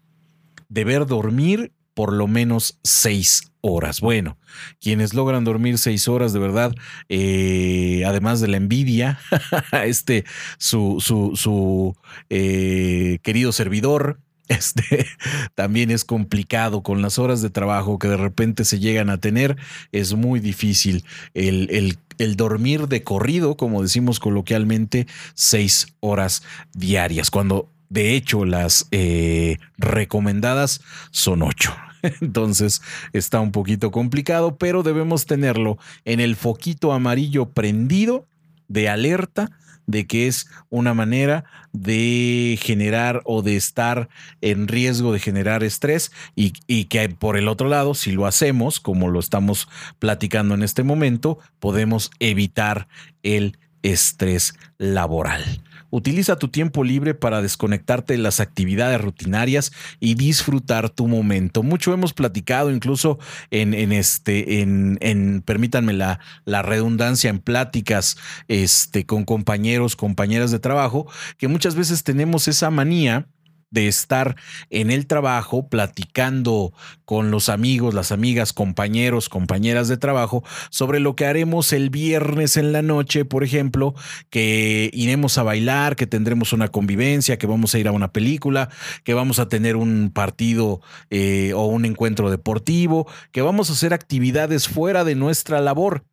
[0.68, 4.00] Deber dormir por lo menos seis horas.
[4.00, 4.36] Bueno,
[4.80, 6.74] quienes logran dormir seis horas, de verdad,
[7.08, 9.18] eh, además de la envidia,
[9.84, 10.24] este,
[10.58, 11.96] su, su, su
[12.28, 15.06] eh, querido servidor, este
[15.54, 19.56] también es complicado con las horas de trabajo que de repente se llegan a tener.
[19.92, 26.42] Es muy difícil el, el, dormir de corrido, como decimos coloquialmente, seis horas
[26.74, 31.72] diarias, cuando de hecho las eh, recomendadas son ocho.
[32.20, 38.26] Entonces está un poquito complicado, pero debemos tenerlo en el foquito amarillo prendido
[38.68, 39.50] de alerta
[39.86, 44.08] de que es una manera de generar o de estar
[44.40, 46.52] en riesgo de generar estrés y,
[46.84, 51.38] que por el otro lado, si lo hacemos, como lo estamos platicando en este momento,
[51.58, 52.88] podemos evitar
[53.22, 55.62] el estrés laboral.
[55.94, 61.62] Utiliza tu tiempo libre para desconectarte de las actividades rutinarias y disfrutar tu momento.
[61.62, 63.18] Mucho hemos platicado, incluso
[63.50, 68.16] en, este, en, en permítanme la, la, redundancia, en pláticas
[68.48, 73.26] este, con compañeros, compañeras de trabajo, que muchas veces tenemos esa manía
[73.72, 74.36] de estar
[74.70, 76.72] en el trabajo platicando
[77.04, 82.56] con los amigos, las amigas, compañeros, compañeras de trabajo sobre lo que haremos el viernes
[82.56, 83.94] en la noche, por ejemplo,
[84.30, 88.68] que iremos a bailar, que tendremos una convivencia, que vamos a ir a una película,
[89.04, 90.80] que vamos a tener un partido
[91.10, 96.04] eh, o un encuentro deportivo, que vamos a hacer actividades fuera de nuestra labor.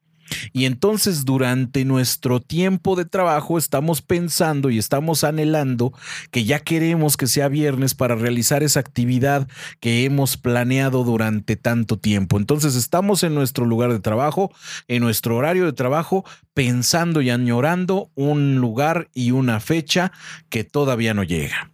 [0.53, 5.93] Y entonces durante nuestro tiempo de trabajo estamos pensando y estamos anhelando
[6.31, 9.47] que ya queremos que sea viernes para realizar esa actividad
[9.79, 12.37] que hemos planeado durante tanto tiempo.
[12.37, 14.51] Entonces estamos en nuestro lugar de trabajo,
[14.87, 20.11] en nuestro horario de trabajo, pensando y añorando un lugar y una fecha
[20.49, 21.71] que todavía no llega.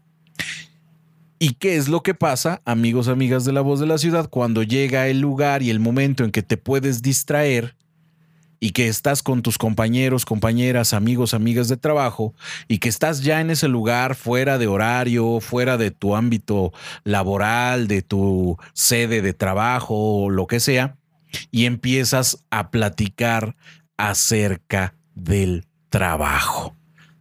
[1.38, 4.64] ¿Y qué es lo que pasa, amigos, amigas de la voz de la ciudad, cuando
[4.64, 7.75] llega el lugar y el momento en que te puedes distraer?
[8.66, 12.34] Y que estás con tus compañeros, compañeras, amigos, amigas de trabajo
[12.68, 16.74] y que estás ya en ese lugar fuera de horario, fuera de tu ámbito
[17.04, 20.98] laboral, de tu sede de trabajo lo que sea,
[21.52, 23.56] y empiezas a platicar
[23.98, 26.76] acerca del trabajo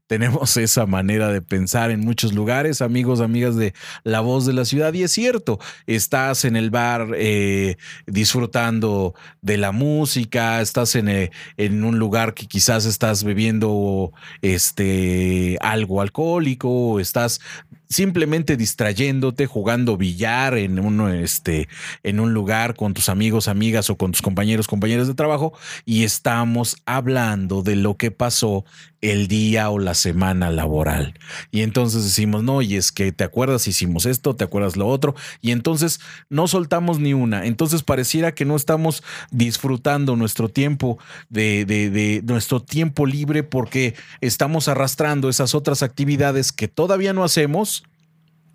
[0.06, 4.64] tenemos esa manera de pensar en muchos lugares, amigos, amigas de La Voz de la
[4.64, 4.92] Ciudad.
[4.92, 11.30] Y es cierto, estás en el bar eh, disfrutando de la música, estás en, eh,
[11.56, 14.12] en, un lugar que quizás estás bebiendo
[14.42, 17.40] este, algo alcohólico, estás
[17.88, 21.68] simplemente distrayéndote, jugando billar en un, este,
[22.02, 25.52] en un lugar con tus amigos, amigas o con tus compañeros, compañeras de trabajo
[25.84, 28.64] y estamos hablando de lo que pasó
[29.04, 31.12] el día o la semana laboral.
[31.50, 35.14] Y entonces decimos, no, y es que te acuerdas, hicimos esto, te acuerdas lo otro,
[35.42, 37.44] y entonces no soltamos ni una.
[37.44, 44.68] Entonces pareciera que no estamos disfrutando nuestro tiempo de, de, nuestro tiempo libre porque estamos
[44.68, 47.84] arrastrando esas otras actividades que todavía no hacemos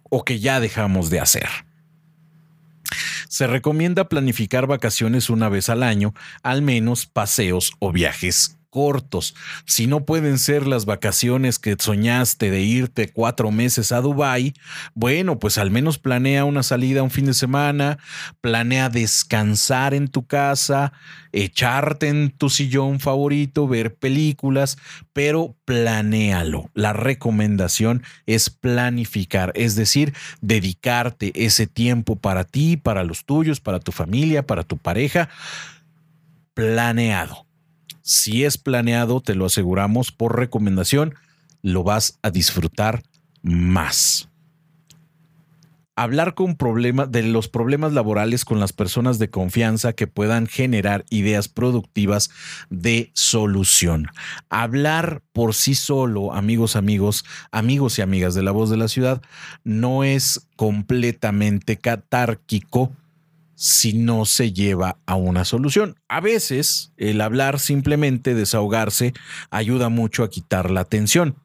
[0.09, 1.47] o que ya dejamos de hacer.
[3.27, 9.35] Se recomienda planificar vacaciones una vez al año, al menos paseos o viajes cortos.
[9.65, 14.53] Si no pueden ser las vacaciones que soñaste de irte cuatro meses a Dubái,
[14.93, 17.97] bueno, pues al menos planea una salida un fin de semana,
[18.41, 20.93] planea descansar en tu casa,
[21.31, 24.77] echarte en tu sillón favorito, ver películas,
[25.13, 26.69] pero planéalo.
[26.73, 33.79] La recomendación es planificar, es decir, dedicarte ese tiempo para ti, para los tuyos, para
[33.79, 35.29] tu familia, para tu pareja,
[36.53, 37.48] planeado
[38.09, 41.13] si es planeado, te lo aseguramos por recomendación,
[41.61, 43.03] lo vas a disfrutar
[43.43, 44.29] más.
[45.95, 51.05] Hablar con problemas de los problemas laborales con las personas de confianza que puedan generar
[51.11, 52.31] ideas productivas
[52.71, 54.07] de solución.
[54.49, 59.21] Hablar por sí solo, amigos, amigos, amigos y amigas de la voz de la ciudad,
[59.63, 62.91] no es completamente catárquico
[63.59, 65.99] si no se lleva a una solución.
[66.07, 69.13] A veces el hablar simplemente, desahogarse,
[69.51, 71.35] ayuda mucho a quitar la tensión.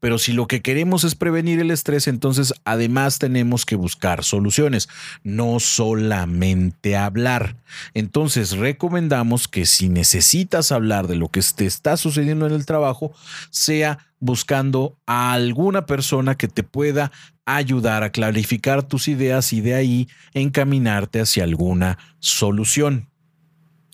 [0.00, 4.88] Pero si lo que queremos es prevenir el estrés, entonces además tenemos que buscar soluciones,
[5.24, 7.56] no solamente hablar.
[7.94, 13.12] Entonces recomendamos que si necesitas hablar de lo que te está sucediendo en el trabajo,
[13.50, 17.10] sea buscando a alguna persona que te pueda
[17.44, 23.08] ayudar a clarificar tus ideas y de ahí encaminarte hacia alguna solución.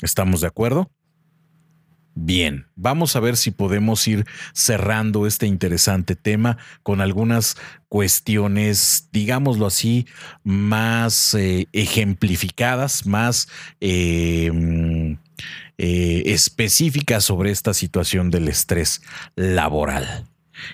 [0.02, 0.90] ¿Estamos de acuerdo?
[2.20, 7.56] Bien, vamos a ver si podemos ir cerrando este interesante tema con algunas
[7.88, 10.04] cuestiones, digámoslo así,
[10.42, 13.48] más eh, ejemplificadas, más
[13.80, 15.12] eh, mm,
[15.78, 19.00] eh, específicas sobre esta situación del estrés
[19.36, 20.26] laboral.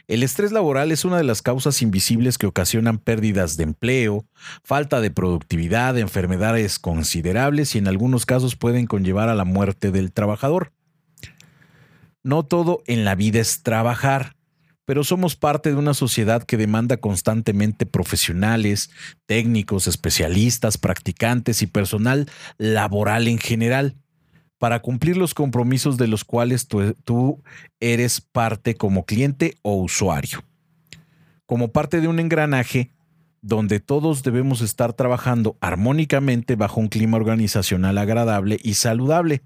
[0.09, 4.24] El estrés laboral es una de las causas invisibles que ocasionan pérdidas de empleo,
[4.62, 10.11] falta de productividad, enfermedades considerables y en algunos casos pueden conllevar a la muerte del
[10.11, 10.72] trabajador.
[12.24, 14.34] No todo en la vida es trabajar,
[14.84, 18.90] pero somos parte de una sociedad que demanda constantemente profesionales,
[19.26, 23.94] técnicos, especialistas, practicantes y personal laboral en general
[24.58, 26.66] para cumplir los compromisos de los cuales
[27.04, 27.42] tú,
[27.80, 30.42] eres parte como cliente o usuario.
[31.44, 32.90] Como parte de un engranaje
[33.42, 39.42] donde todos debemos estar trabajando armónicamente bajo un clima organizacional agradable y saludable.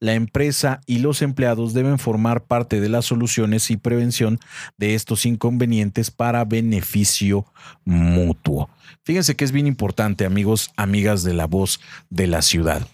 [0.00, 4.38] La empresa y los empleados deben formar parte de las soluciones y prevención
[4.76, 7.46] de estos inconvenientes para beneficio
[7.84, 8.70] mutuo.
[9.04, 12.86] Fíjense que es bien importante, amigos, amigas de la voz de la ciudad.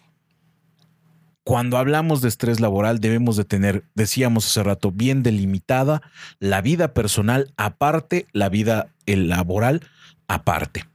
[1.44, 6.02] Cuando hablamos de estrés laboral debemos de tener, decíamos hace rato, bien delimitada
[6.38, 9.82] la vida personal aparte, la vida laboral
[10.28, 10.91] aparte.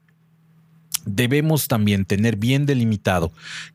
[1.08, 3.32] Debemos también tener bien delimitado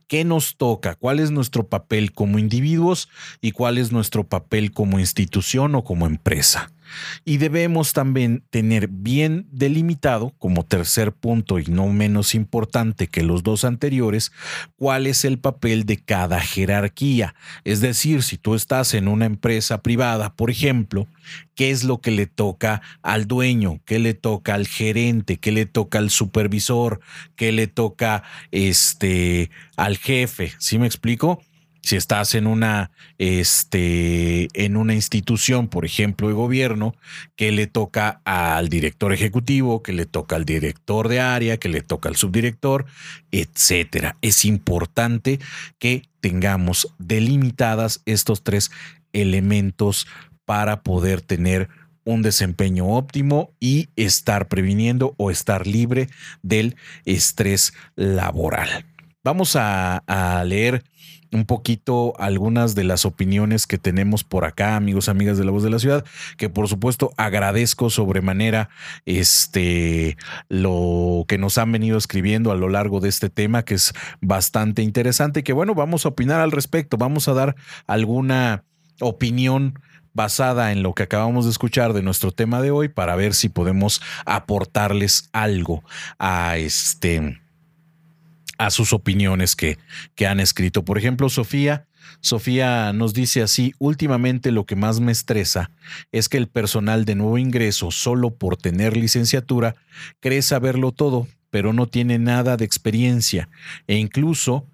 [0.07, 3.09] qué nos toca, cuál es nuestro papel como individuos
[3.41, 6.70] y cuál es nuestro papel como institución o como empresa.
[7.24, 13.43] Y debemos también tener bien delimitado, como tercer punto y no menos importante que los
[13.43, 14.32] dos anteriores,
[14.76, 17.34] cuál es el papel de cada jerarquía.
[17.64, 21.07] Es decir, si tú estás en una empresa privada, por ejemplo,
[21.55, 25.66] qué es lo que le toca al dueño, qué le toca al gerente, qué le
[25.66, 27.01] toca al supervisor,
[27.36, 31.43] qué le toca este al jefe, ¿sí me explico?
[31.83, 36.95] Si estás en una, este, en una institución, por ejemplo, de gobierno,
[37.35, 41.83] que le toca al director ejecutivo, que le toca al director de área, que le
[41.83, 42.87] toca al subdirector,
[43.33, 44.16] etcétera.
[44.22, 45.41] Es importante
[45.80, 48.70] que tengamos delimitadas estos tres
[49.12, 50.07] elementos
[50.45, 51.68] para poder tener
[52.05, 56.09] un desempeño óptimo y estar previniendo o estar libre
[56.43, 58.87] del estrés laboral.
[59.24, 60.83] Vamos a, a leer
[61.33, 65.62] un poquito algunas de las opiniones que tenemos por acá, amigos, amigas de la voz
[65.62, 66.05] de la ciudad,
[66.37, 68.68] que por supuesto agradezco sobremanera
[69.07, 70.16] este
[70.49, 74.83] lo que nos han venido escribiendo a lo largo de este tema, que es bastante
[74.83, 77.57] interesante, que bueno, vamos a opinar al respecto, vamos a dar
[77.87, 78.64] alguna
[79.01, 79.78] opinión
[80.14, 83.49] basada en lo que acabamos de escuchar de nuestro tema de hoy para ver si
[83.49, 85.83] podemos aportarles algo
[86.18, 87.41] a este
[88.66, 89.78] a sus opiniones que,
[90.14, 90.84] que han escrito.
[90.84, 91.86] Por ejemplo, Sofía,
[92.20, 95.70] Sofía nos dice así, últimamente lo que más me estresa
[96.12, 99.74] es que el personal de nuevo ingreso, solo por tener licenciatura,
[100.20, 103.48] cree saberlo todo, pero no tiene nada de experiencia
[103.86, 104.66] e incluso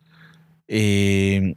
[0.68, 1.57] eh,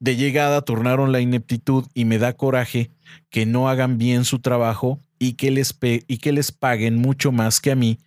[0.00, 2.90] de llegada tornaron la ineptitud y me da coraje
[3.30, 7.60] que no hagan bien su trabajo y que les, y que les paguen mucho más
[7.60, 7.98] que a mí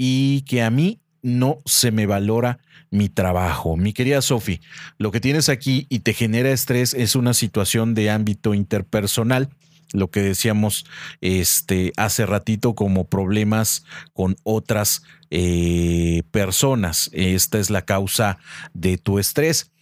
[0.00, 3.76] y que a mí no se me valora mi trabajo.
[3.76, 4.60] Mi querida Sofi,
[4.96, 9.48] lo que tienes aquí y te genera estrés es una situación de ámbito interpersonal,
[9.92, 10.86] lo que decíamos
[11.20, 17.10] este, hace ratito como problemas con otras eh, personas.
[17.12, 18.38] Esta es la causa
[18.74, 19.72] de tu estrés.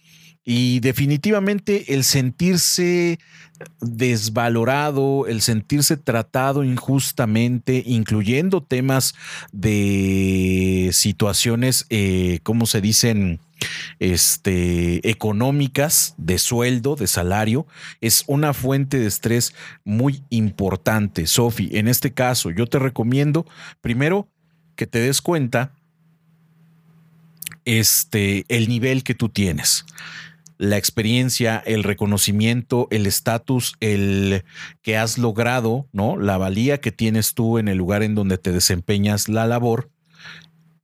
[0.49, 3.19] Y definitivamente el sentirse
[3.81, 9.13] desvalorado, el sentirse tratado injustamente, incluyendo temas
[9.51, 13.41] de situaciones, eh, ¿cómo se dicen?
[13.99, 17.67] Este, económicas, de sueldo, de salario,
[17.99, 21.27] es una fuente de estrés muy importante.
[21.27, 23.45] Sofi, en este caso, yo te recomiendo
[23.81, 24.29] primero
[24.77, 25.73] que te des cuenta
[27.65, 29.83] este, el nivel que tú tienes
[30.57, 34.43] la experiencia, el reconocimiento, el estatus, el
[34.81, 36.17] que has logrado, ¿no?
[36.17, 39.89] La valía que tienes tú en el lugar en donde te desempeñas la labor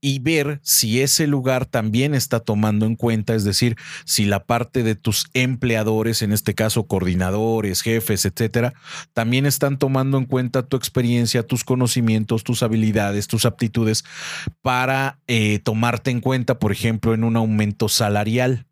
[0.03, 4.83] y ver si ese lugar también está tomando en cuenta, es decir, si la parte
[4.83, 8.73] de tus empleadores, en este caso coordinadores, jefes, etcétera,
[9.13, 14.03] también están tomando en cuenta tu experiencia, tus conocimientos, tus habilidades, tus aptitudes
[14.61, 18.65] para eh, tomarte en cuenta, por ejemplo, en un aumento salarial.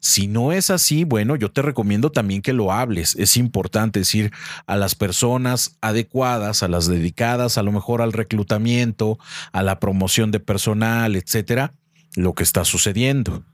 [0.00, 3.14] Si no es así, bueno, yo te recomiendo también que lo hables.
[3.16, 4.32] Es importante decir
[4.66, 9.18] a las personas adecuadas, a las dedicadas a lo mejor al reclutamiento,
[9.52, 11.74] a la promoción de personal, etcétera,
[12.14, 13.44] lo que está sucediendo.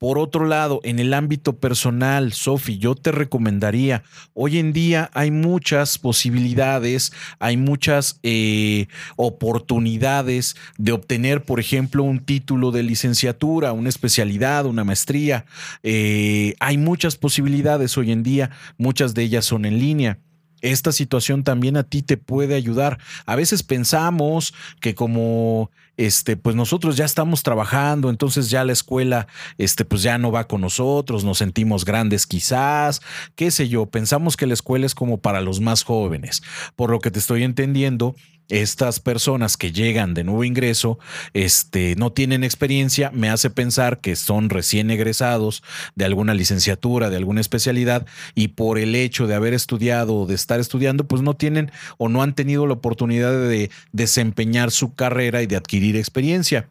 [0.00, 5.30] Por otro lado, en el ámbito personal, Sofi, yo te recomendaría, hoy en día hay
[5.30, 8.86] muchas posibilidades, hay muchas eh,
[9.16, 15.44] oportunidades de obtener, por ejemplo, un título de licenciatura, una especialidad, una maestría.
[15.82, 20.18] Eh, hay muchas posibilidades hoy en día, muchas de ellas son en línea
[20.60, 22.98] esta situación también a ti te puede ayudar.
[23.26, 29.26] A veces pensamos que como este pues nosotros ya estamos trabajando, entonces ya la escuela
[29.58, 33.02] este pues ya no va con nosotros, nos sentimos grandes quizás,
[33.34, 36.42] qué sé yo, pensamos que la escuela es como para los más jóvenes.
[36.76, 38.14] Por lo que te estoy entendiendo,
[38.50, 40.98] estas personas que llegan de nuevo ingreso,
[41.32, 45.62] este, no tienen experiencia, me hace pensar que son recién egresados
[45.94, 50.34] de alguna licenciatura, de alguna especialidad, y por el hecho de haber estudiado o de
[50.34, 55.42] estar estudiando, pues no tienen o no han tenido la oportunidad de desempeñar su carrera
[55.42, 56.68] y de adquirir experiencia.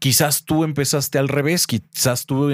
[0.00, 2.50] Quizás tú empezaste al revés, quizás tú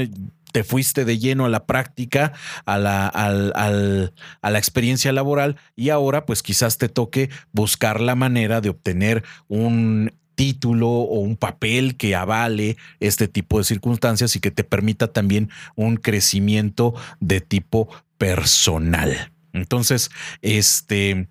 [0.54, 2.32] te fuiste de lleno a la práctica,
[2.64, 8.60] a la, a la experiencia laboral y ahora pues quizás te toque buscar la manera
[8.60, 14.52] de obtener un título o un papel que avale este tipo de circunstancias y que
[14.52, 19.32] te permita también un crecimiento de tipo personal.
[19.52, 21.26] Entonces, este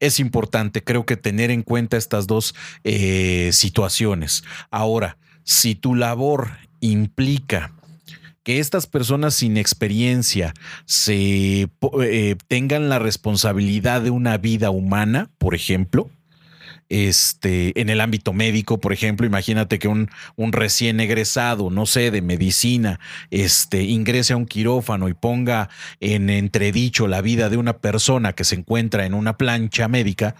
[0.00, 2.54] es importante, creo que tener en cuenta estas dos
[2.84, 4.44] eh, situaciones.
[4.70, 6.50] Ahora, si tu labor
[6.80, 7.72] implica
[8.48, 10.54] que estas personas sin experiencia
[10.86, 11.68] se
[12.02, 16.08] eh, tengan la responsabilidad de una vida humana, por ejemplo,
[16.88, 22.10] este, en el ámbito médico, por ejemplo, imagínate que un, un, recién egresado, no sé,
[22.10, 25.68] de medicina, este, ingrese a un quirófano y ponga
[26.00, 30.36] en entredicho la vida de una persona que se encuentra en una plancha médica,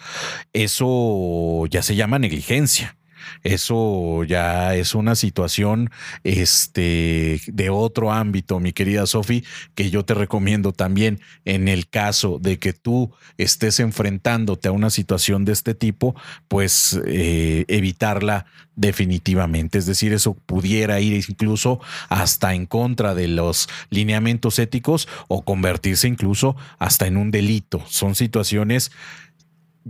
[0.55, 2.98] eso ya se llama negligencia.
[3.43, 5.91] Eso ya es una situación
[6.25, 9.45] este, de otro ámbito, mi querida Sofi,
[9.75, 14.91] que yo te recomiendo también en el caso de que tú estés enfrentándote a una
[14.91, 16.15] situación de este tipo,
[16.49, 18.47] pues eh, evitarla
[18.79, 19.79] definitivamente.
[19.79, 26.07] Es decir, eso pudiera ir incluso hasta en contra de los lineamientos éticos o convertirse
[26.07, 27.83] incluso hasta en un delito.
[27.89, 28.93] Son situaciones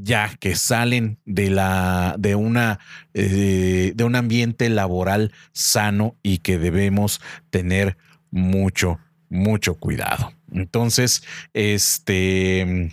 [0.03, 2.79] ya que salen de la de una
[3.15, 7.21] eh, de un ambiente laboral sano y que debemos
[7.51, 7.97] tener
[8.31, 10.33] mucho mucho cuidado.
[10.53, 11.23] Entonces,
[11.53, 12.93] este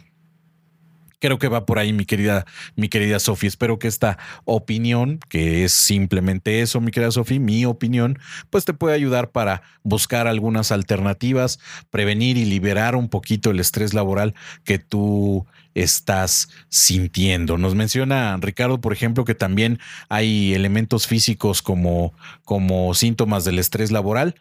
[1.20, 2.46] creo que va por ahí, mi querida,
[2.76, 3.48] mi querida Sofía.
[3.48, 8.74] Espero que esta opinión, que es simplemente eso, mi querida Sofía, mi opinión, pues te
[8.74, 11.60] pueda ayudar para buscar algunas alternativas,
[11.90, 15.46] prevenir y liberar un poquito el estrés laboral que tú
[15.76, 17.58] estás sintiendo.
[17.58, 22.14] Nos menciona Ricardo, por ejemplo, que también hay elementos físicos como,
[22.46, 24.36] como síntomas del estrés laboral.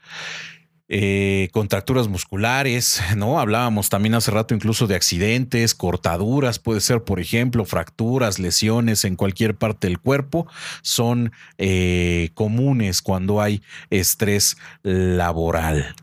[0.89, 3.41] Eh, contracturas musculares, ¿no?
[3.41, 9.17] Hablábamos también hace rato incluso de accidentes, cortaduras, puede ser, por ejemplo, fracturas, lesiones en
[9.17, 10.47] cualquier parte del cuerpo,
[10.83, 15.95] son eh, comunes cuando hay estrés laboral.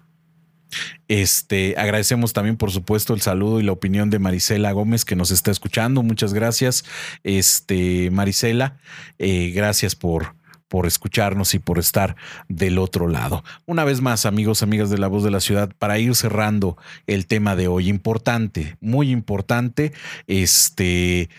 [1.08, 5.32] Este, agradecemos también, por supuesto, el saludo y la opinión de Marisela Gómez que nos
[5.32, 6.04] está escuchando.
[6.04, 6.86] Muchas gracias,
[7.24, 8.78] este, Marisela.
[9.20, 10.36] Eh, gracias por,
[10.72, 12.15] por escucharnos y por estar
[12.47, 13.43] del otro lado.
[13.65, 17.28] Una vez más, amigos, amigas de la voz de la ciudad, para ir cerrando el
[17.28, 19.91] tema de hoy, importante, muy importante,
[20.28, 21.30] este,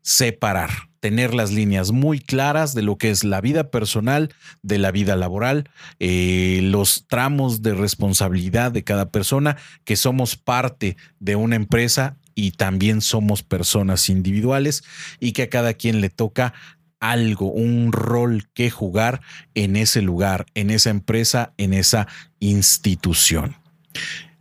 [0.00, 0.70] separar,
[1.00, 5.16] tener las líneas muy claras de lo que es la vida personal, de la vida
[5.16, 5.68] laboral,
[6.00, 12.52] eh, los tramos de responsabilidad de cada persona, que somos parte de una empresa y
[12.52, 14.84] también somos personas individuales
[15.18, 16.54] y que a cada quien le toca
[17.00, 19.20] algo, un rol que jugar
[19.54, 22.08] en ese lugar, en esa empresa, en esa
[22.40, 23.56] institución.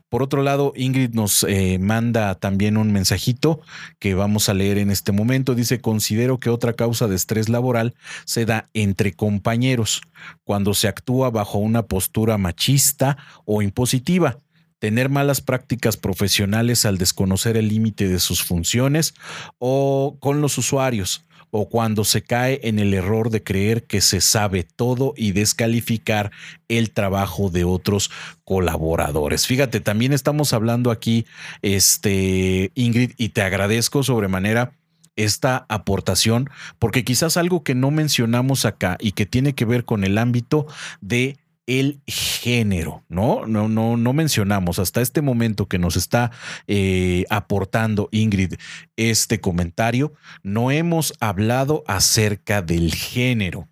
[0.10, 3.60] Por otro lado, Ingrid nos eh, manda también un mensajito
[4.00, 5.54] que vamos a leer en este momento.
[5.54, 7.94] Dice, considero que otra causa de estrés laboral
[8.24, 10.02] se da entre compañeros,
[10.46, 14.38] cuando se actúa bajo una postura machista o impositiva
[14.80, 19.16] tener malas prácticas profesionales al desconocer el límite de sus funciones
[19.58, 24.22] o con los usuarios, o cuando se cae en el error de creer que se
[24.22, 26.32] sabe todo y descalificar
[26.68, 28.12] el trabajo de otros
[28.44, 29.48] colaboradores.
[29.48, 31.26] Fíjate, también estamos hablando aquí,
[31.62, 34.74] este, Ingrid, y te agradezco sobremanera
[35.16, 40.04] esta aportación, porque quizás algo que no mencionamos acá y que tiene que ver con
[40.04, 40.68] el ámbito
[41.02, 41.38] de
[41.68, 43.46] el género, ¿no?
[43.46, 46.32] No, no, no mencionamos hasta este momento que nos está
[46.66, 48.56] eh, aportando Ingrid
[48.96, 50.14] este comentario,
[50.44, 53.68] no hemos hablado acerca del género.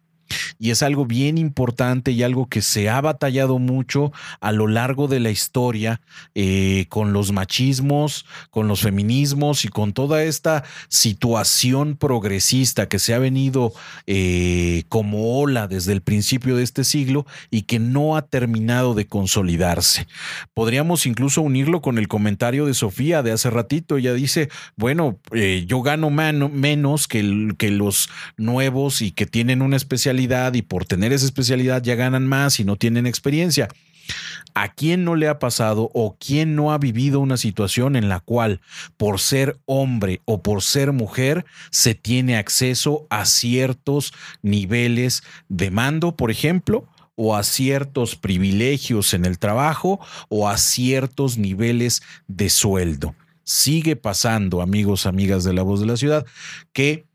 [0.59, 5.07] Y es algo bien importante y algo que se ha batallado mucho a lo largo
[5.07, 6.01] de la historia
[6.33, 13.13] eh, con los machismos, con los feminismos y con toda esta situación progresista que se
[13.13, 13.73] ha venido
[14.07, 19.07] eh, como ola desde el principio de este siglo y que no ha terminado de
[19.07, 20.07] consolidarse.
[20.53, 23.97] Podríamos incluso unirlo con el comentario de Sofía de hace ratito.
[23.97, 29.75] Ella dice, bueno, eh, yo gano menos que, que los nuevos y que tienen una
[30.19, 33.67] y por tener esa especialidad ya ganan más y no tienen experiencia.
[34.53, 38.19] ¿A quién no le ha pasado o quién no ha vivido una situación en la
[38.19, 38.61] cual
[38.97, 46.15] por ser hombre o por ser mujer se tiene acceso a ciertos niveles de mando,
[46.15, 46.87] por ejemplo?
[47.17, 53.15] o a ciertos privilegios en el trabajo o a ciertos niveles de sueldo.
[53.45, 56.25] Sigue pasando, amigos, amigas de la voz de la ciudad,
[56.73, 57.05] que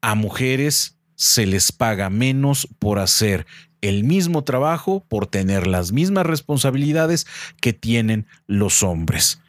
[0.00, 3.46] a mujeres se les paga menos por hacer
[3.80, 7.26] el mismo trabajo, por tener las mismas responsabilidades
[7.60, 9.40] que tienen los hombres.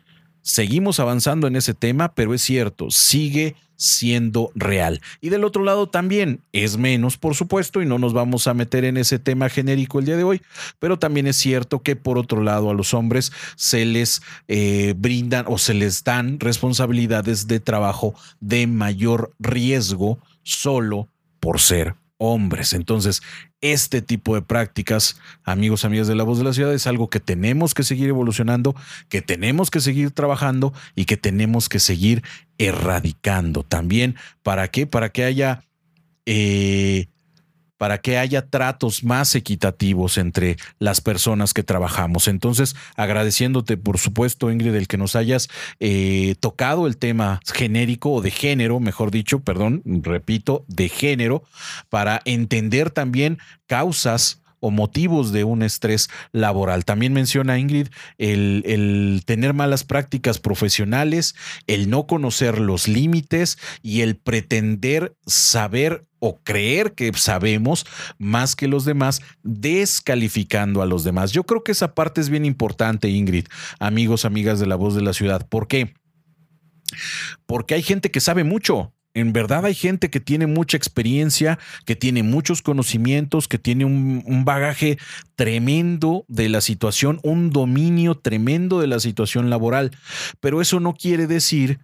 [0.41, 5.01] Seguimos avanzando en ese tema, pero es cierto, sigue siendo real.
[5.21, 8.85] Y del otro lado también es menos, por supuesto, y no nos vamos a meter
[8.85, 10.41] en ese tema genérico el día de hoy,
[10.79, 15.45] pero también es cierto que por otro lado a los hombres se les eh, brindan
[15.47, 21.09] o se les dan responsabilidades de trabajo de mayor riesgo solo
[21.45, 22.73] por ser hombres.
[22.73, 23.21] Entonces,
[23.61, 27.19] este tipo de prácticas, amigos, amigas de la voz de la ciudad, es algo que
[27.19, 28.75] tenemos que seguir evolucionando,
[29.09, 32.23] que tenemos que seguir trabajando y que tenemos que seguir
[32.57, 34.15] erradicando también.
[34.41, 34.87] ¿Para qué?
[34.87, 35.61] Para que haya
[36.25, 37.09] eh,
[37.77, 42.27] para que haya tratos más equitativos entre las personas que trabajamos.
[42.27, 45.49] Entonces, agradeciéndote, por supuesto, Ingrid, el que nos hayas
[45.79, 51.43] eh, tocado el tema genérico o de género, mejor dicho, perdón, repito, de género,
[51.89, 56.85] para entender también causas o motivos de un estrés laboral.
[56.85, 61.35] También menciona Ingrid el, el, tener malas prácticas profesionales,
[61.67, 67.85] el no conocer los límites y el pretender saber o creer que sabemos
[68.17, 71.31] más que los demás, descalificando a los demás.
[71.31, 73.45] Yo creo que esa parte es bien importante, Ingrid,
[73.77, 75.47] amigos, amigas de la voz de la ciudad.
[75.47, 75.93] ¿Por qué?
[77.45, 78.94] Porque hay gente que sabe mucho.
[79.15, 84.43] En verdad hay gente que tiene mucha experiencia, que tiene muchos conocimientos, que tiene un,
[84.43, 84.97] bagaje
[85.35, 89.91] tremendo de la situación, un dominio tremendo de la situación laboral.
[90.41, 91.79] Pero eso no quiere decir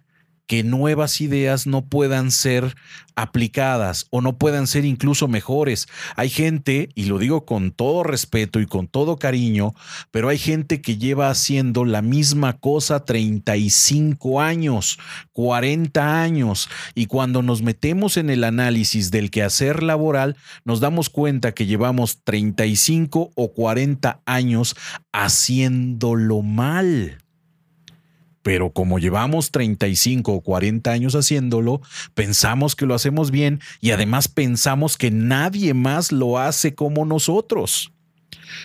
[0.52, 2.76] que nuevas ideas no puedan ser
[3.16, 5.88] aplicadas o no puedan ser incluso mejores.
[6.14, 9.74] Hay gente, y lo digo con todo respeto y con todo cariño,
[10.10, 14.98] pero hay gente que lleva haciendo la misma cosa 35 años,
[15.32, 20.36] 40 años, y cuando nos metemos en el análisis del quehacer laboral,
[20.66, 24.76] nos damos cuenta que llevamos 35 o 40 años
[25.12, 27.21] haciéndolo mal
[28.42, 31.80] pero como llevamos 35 o 40 años haciéndolo,
[32.14, 37.92] pensamos que lo hacemos bien y además pensamos que nadie más lo hace como nosotros.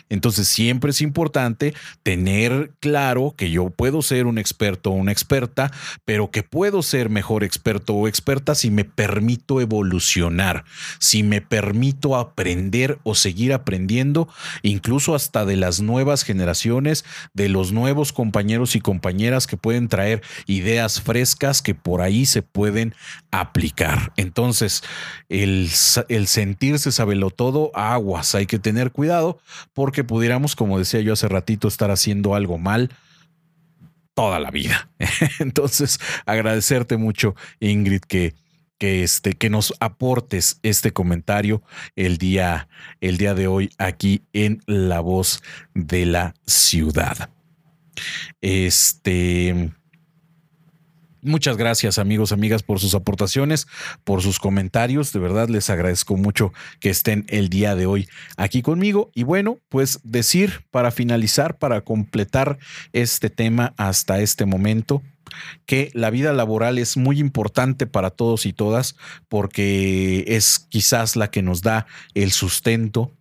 [0.10, 1.74] Entonces siempre es importante
[2.04, 5.72] tener claro que yo puedo ser un experto o una experta,
[6.06, 10.66] pero que puedo ser mejor experto o experta si me permito evolucionar,
[11.00, 14.28] si me permito aprender o seguir aprendiendo,
[14.62, 20.22] incluso hasta de las nuevas generaciones, de los nuevos compañeros y compañeras que pueden traer
[20.46, 22.96] ideas frescas que por ahí se pueden
[23.32, 24.14] aplicar.
[24.18, 24.84] Entonces,
[25.30, 25.70] el,
[26.10, 29.40] el sentirse sabelo todo, aguas, hay que tener cuidado
[29.78, 32.90] porque pudiéramos, como decía yo hace ratito, estar haciendo algo mal
[34.16, 34.90] toda la vida.
[35.40, 38.34] Entonces, agradecerte mucho, Ingrid, que,
[38.80, 41.62] que, este, que nos aportes este comentario
[41.96, 42.70] el día,
[43.02, 45.44] el día de hoy aquí en La Voz
[45.76, 47.30] de la Ciudad.
[48.42, 49.70] Este.
[51.28, 53.68] Muchas gracias amigos, amigas por sus aportaciones,
[54.06, 55.12] por sus comentarios.
[55.12, 58.08] De verdad les agradezco mucho que estén el día de hoy
[58.38, 59.12] aquí conmigo.
[59.14, 62.60] Y bueno, pues decir para finalizar, para completar
[62.94, 65.04] este tema hasta este momento,
[65.66, 68.96] que la vida laboral es muy importante para todos y todas
[69.28, 73.12] porque es quizás la que nos da el sustento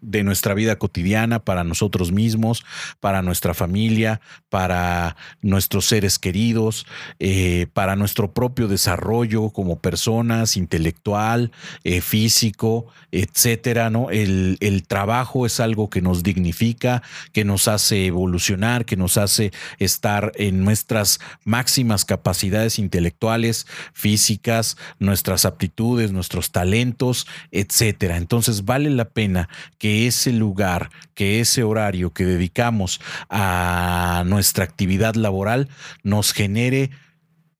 [0.00, 2.64] de nuestra vida cotidiana para nosotros mismos,
[3.00, 6.86] para nuestra familia, para nuestros seres queridos,
[7.18, 11.52] eh, para nuestro propio desarrollo como personas, intelectual,
[11.84, 13.90] eh, físico, etcétera.
[13.90, 14.10] ¿no?
[14.10, 19.52] El, el trabajo es algo que nos dignifica, que nos hace evolucionar, que nos hace
[19.78, 28.16] estar en nuestras máximas capacidades intelectuales, físicas, nuestras aptitudes, nuestros talentos, etcétera.
[28.16, 34.64] Entonces vale la pena que que ese lugar, que ese horario que dedicamos a nuestra
[34.64, 35.70] actividad laboral
[36.02, 36.90] nos genere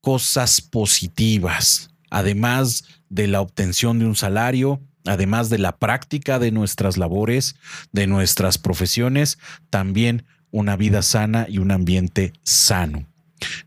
[0.03, 6.99] cosas positivas, además de la obtención de un salario, además de la práctica de nuestras
[6.99, 7.57] labores,
[7.93, 9.39] de nuestras profesiones,
[9.71, 13.07] también una vida sana y un ambiente sano.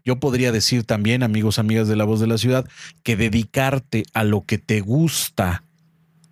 [0.06, 2.70] Yo podría decir también, amigos, amigas de la voz de la ciudad,
[3.02, 5.64] que dedicarte a lo que te gusta,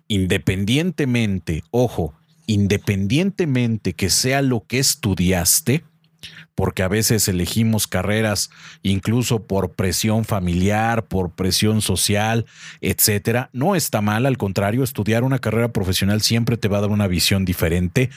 [0.06, 2.14] independientemente, ojo,
[2.46, 5.84] independientemente que sea lo que estudiaste,
[6.54, 8.50] porque a veces elegimos carreras
[8.82, 12.44] incluso por presión familiar, por presión social,
[12.80, 13.48] etcétera.
[13.52, 17.06] No está mal, al contrario, estudiar una carrera profesional siempre te va a dar una
[17.06, 18.10] visión diferente.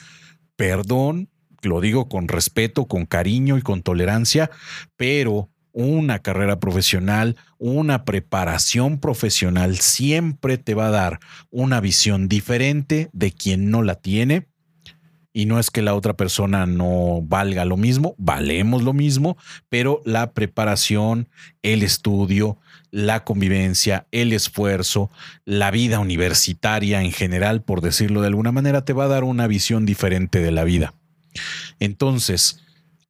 [0.56, 1.30] Perdón,
[1.62, 4.50] lo digo con respeto, con cariño y con tolerancia,
[4.96, 11.20] pero una carrera profesional, una preparación profesional siempre te va a dar
[11.50, 14.46] una visión diferente de quien no la tiene.
[15.36, 19.36] Y no es que la otra persona no valga lo mismo, valemos lo mismo,
[19.68, 21.28] pero la preparación,
[21.62, 22.56] el estudio,
[22.92, 25.10] la convivencia, el esfuerzo,
[25.44, 29.48] la vida universitaria en general, por decirlo de alguna manera, te va a dar una
[29.48, 30.94] visión diferente de la vida.
[31.80, 32.63] Entonces,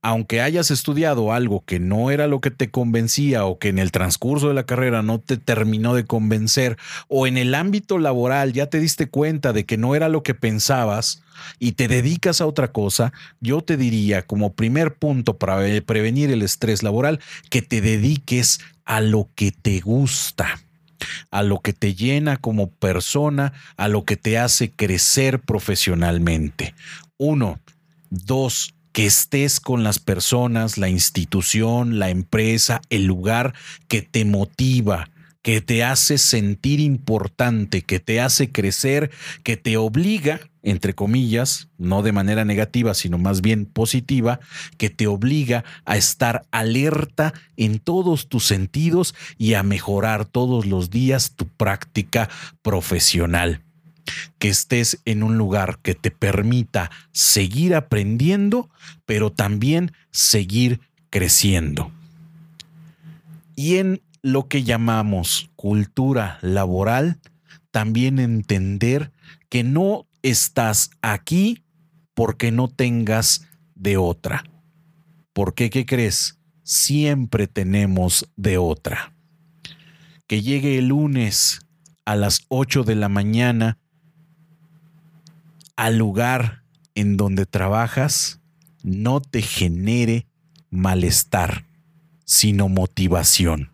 [0.05, 3.91] aunque hayas estudiado algo que no era lo que te convencía o que en el
[3.91, 6.77] transcurso de la carrera no te terminó de convencer
[7.09, 10.35] o en el ámbito laboral ya te diste cuenta de que no era lo que
[10.35, 11.23] pensabas
[11.59, 16.43] y te dedicas a otra cosa, yo te diría como primer punto para prevenir el
[16.43, 20.61] estrés laboral que te dediques a lo que te gusta
[21.31, 26.75] a lo que te llena como persona, a lo que te hace crecer profesionalmente.
[27.19, 27.59] Uno.
[28.11, 33.53] Dos, que estés con las personas, la institución, la empresa, el lugar
[33.89, 35.11] que te motiva,
[35.43, 39.11] que te hace sentir importante, que te hace crecer,
[39.43, 44.39] que te obliga, entre comillas, no de manera negativa, sino más bien positiva,
[44.79, 50.91] que te obliga a estar alerta en todos tus sentidos y a mejorar todos los
[50.91, 52.31] días tu práctica
[52.63, 53.64] profesional
[54.39, 58.71] que estés en un lugar que te permita seguir aprendiendo,
[59.07, 60.81] pero también seguir
[61.11, 61.91] creciendo.
[63.57, 67.19] Y en lo que llamamos cultura laboral,
[67.71, 69.13] también entender
[69.49, 71.63] que no estás aquí
[72.15, 74.45] porque no tengas de otra.
[75.33, 76.39] Porque, ¿qué crees?
[76.63, 79.13] Siempre tenemos de otra.
[80.27, 81.61] Que llegue el lunes
[82.05, 83.79] a las 8 de la mañana
[85.77, 86.63] al lugar
[86.95, 88.41] en donde trabajas
[88.83, 90.27] no te genere
[90.71, 91.67] malestar,
[92.25, 93.73] sino motivación.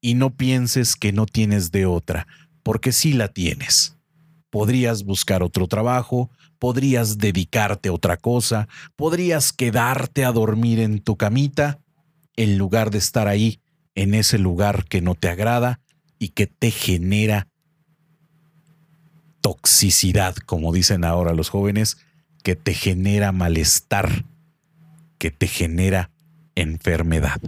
[0.00, 2.26] Y no pienses que no tienes de otra,
[2.62, 3.96] porque sí la tienes.
[4.50, 11.16] Podrías buscar otro trabajo, podrías dedicarte a otra cosa, podrías quedarte a dormir en tu
[11.16, 11.80] camita,
[12.36, 13.60] en lugar de estar ahí,
[13.94, 15.80] en ese lugar que no te agrada
[16.18, 17.48] y que te genera
[19.46, 21.98] toxicidad, como dicen ahora los jóvenes,
[22.42, 24.24] que te genera malestar,
[25.18, 26.10] que te genera
[26.56, 27.40] enfermedad.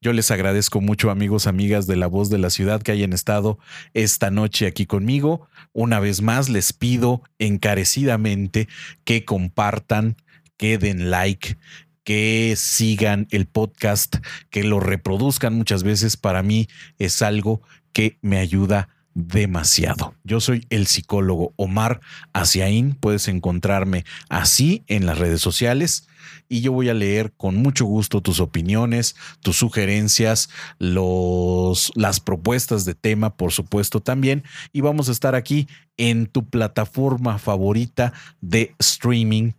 [0.00, 3.58] Yo les agradezco mucho amigos, amigas de la voz de la ciudad que hayan estado
[3.92, 5.46] esta noche aquí conmigo.
[5.74, 8.68] Una vez más les pido encarecidamente
[9.04, 10.16] que compartan,
[10.56, 11.58] que den like,
[12.04, 14.16] que sigan el podcast,
[14.48, 16.16] que lo reproduzcan muchas veces.
[16.16, 16.68] Para mí
[16.98, 17.60] es algo
[17.92, 20.14] que me ayuda demasiado.
[20.24, 22.00] Yo soy el psicólogo Omar
[22.32, 26.08] Asiaín, puedes encontrarme así en las redes sociales
[26.48, 32.84] y yo voy a leer con mucho gusto tus opiniones, tus sugerencias, los, las propuestas
[32.84, 38.74] de tema, por supuesto también, y vamos a estar aquí en tu plataforma favorita de
[38.78, 39.52] streaming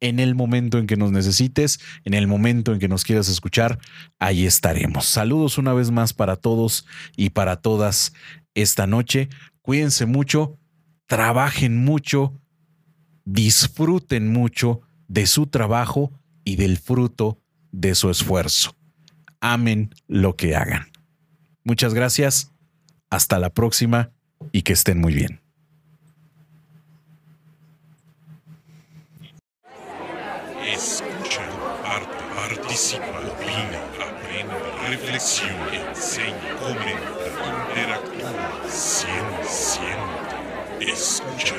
[0.00, 3.78] en el momento en que nos necesites, en el momento en que nos quieras escuchar,
[4.18, 5.06] ahí estaremos.
[5.06, 6.86] Saludos una vez más para todos
[7.16, 8.12] y para todas
[8.54, 9.28] esta noche.
[9.62, 10.58] Cuídense mucho,
[11.06, 12.40] trabajen mucho,
[13.24, 16.12] disfruten mucho de su trabajo
[16.44, 17.40] y del fruto
[17.72, 18.76] de su esfuerzo.
[19.40, 20.86] Amen lo que hagan.
[21.64, 22.52] Muchas gracias,
[23.10, 24.10] hasta la próxima
[24.52, 25.47] y que estén muy bien.
[32.78, 34.54] Muchísima opina, aprende,
[34.88, 41.56] reflexiona, enseña, comenta, interactúa, siente, siente, escucha.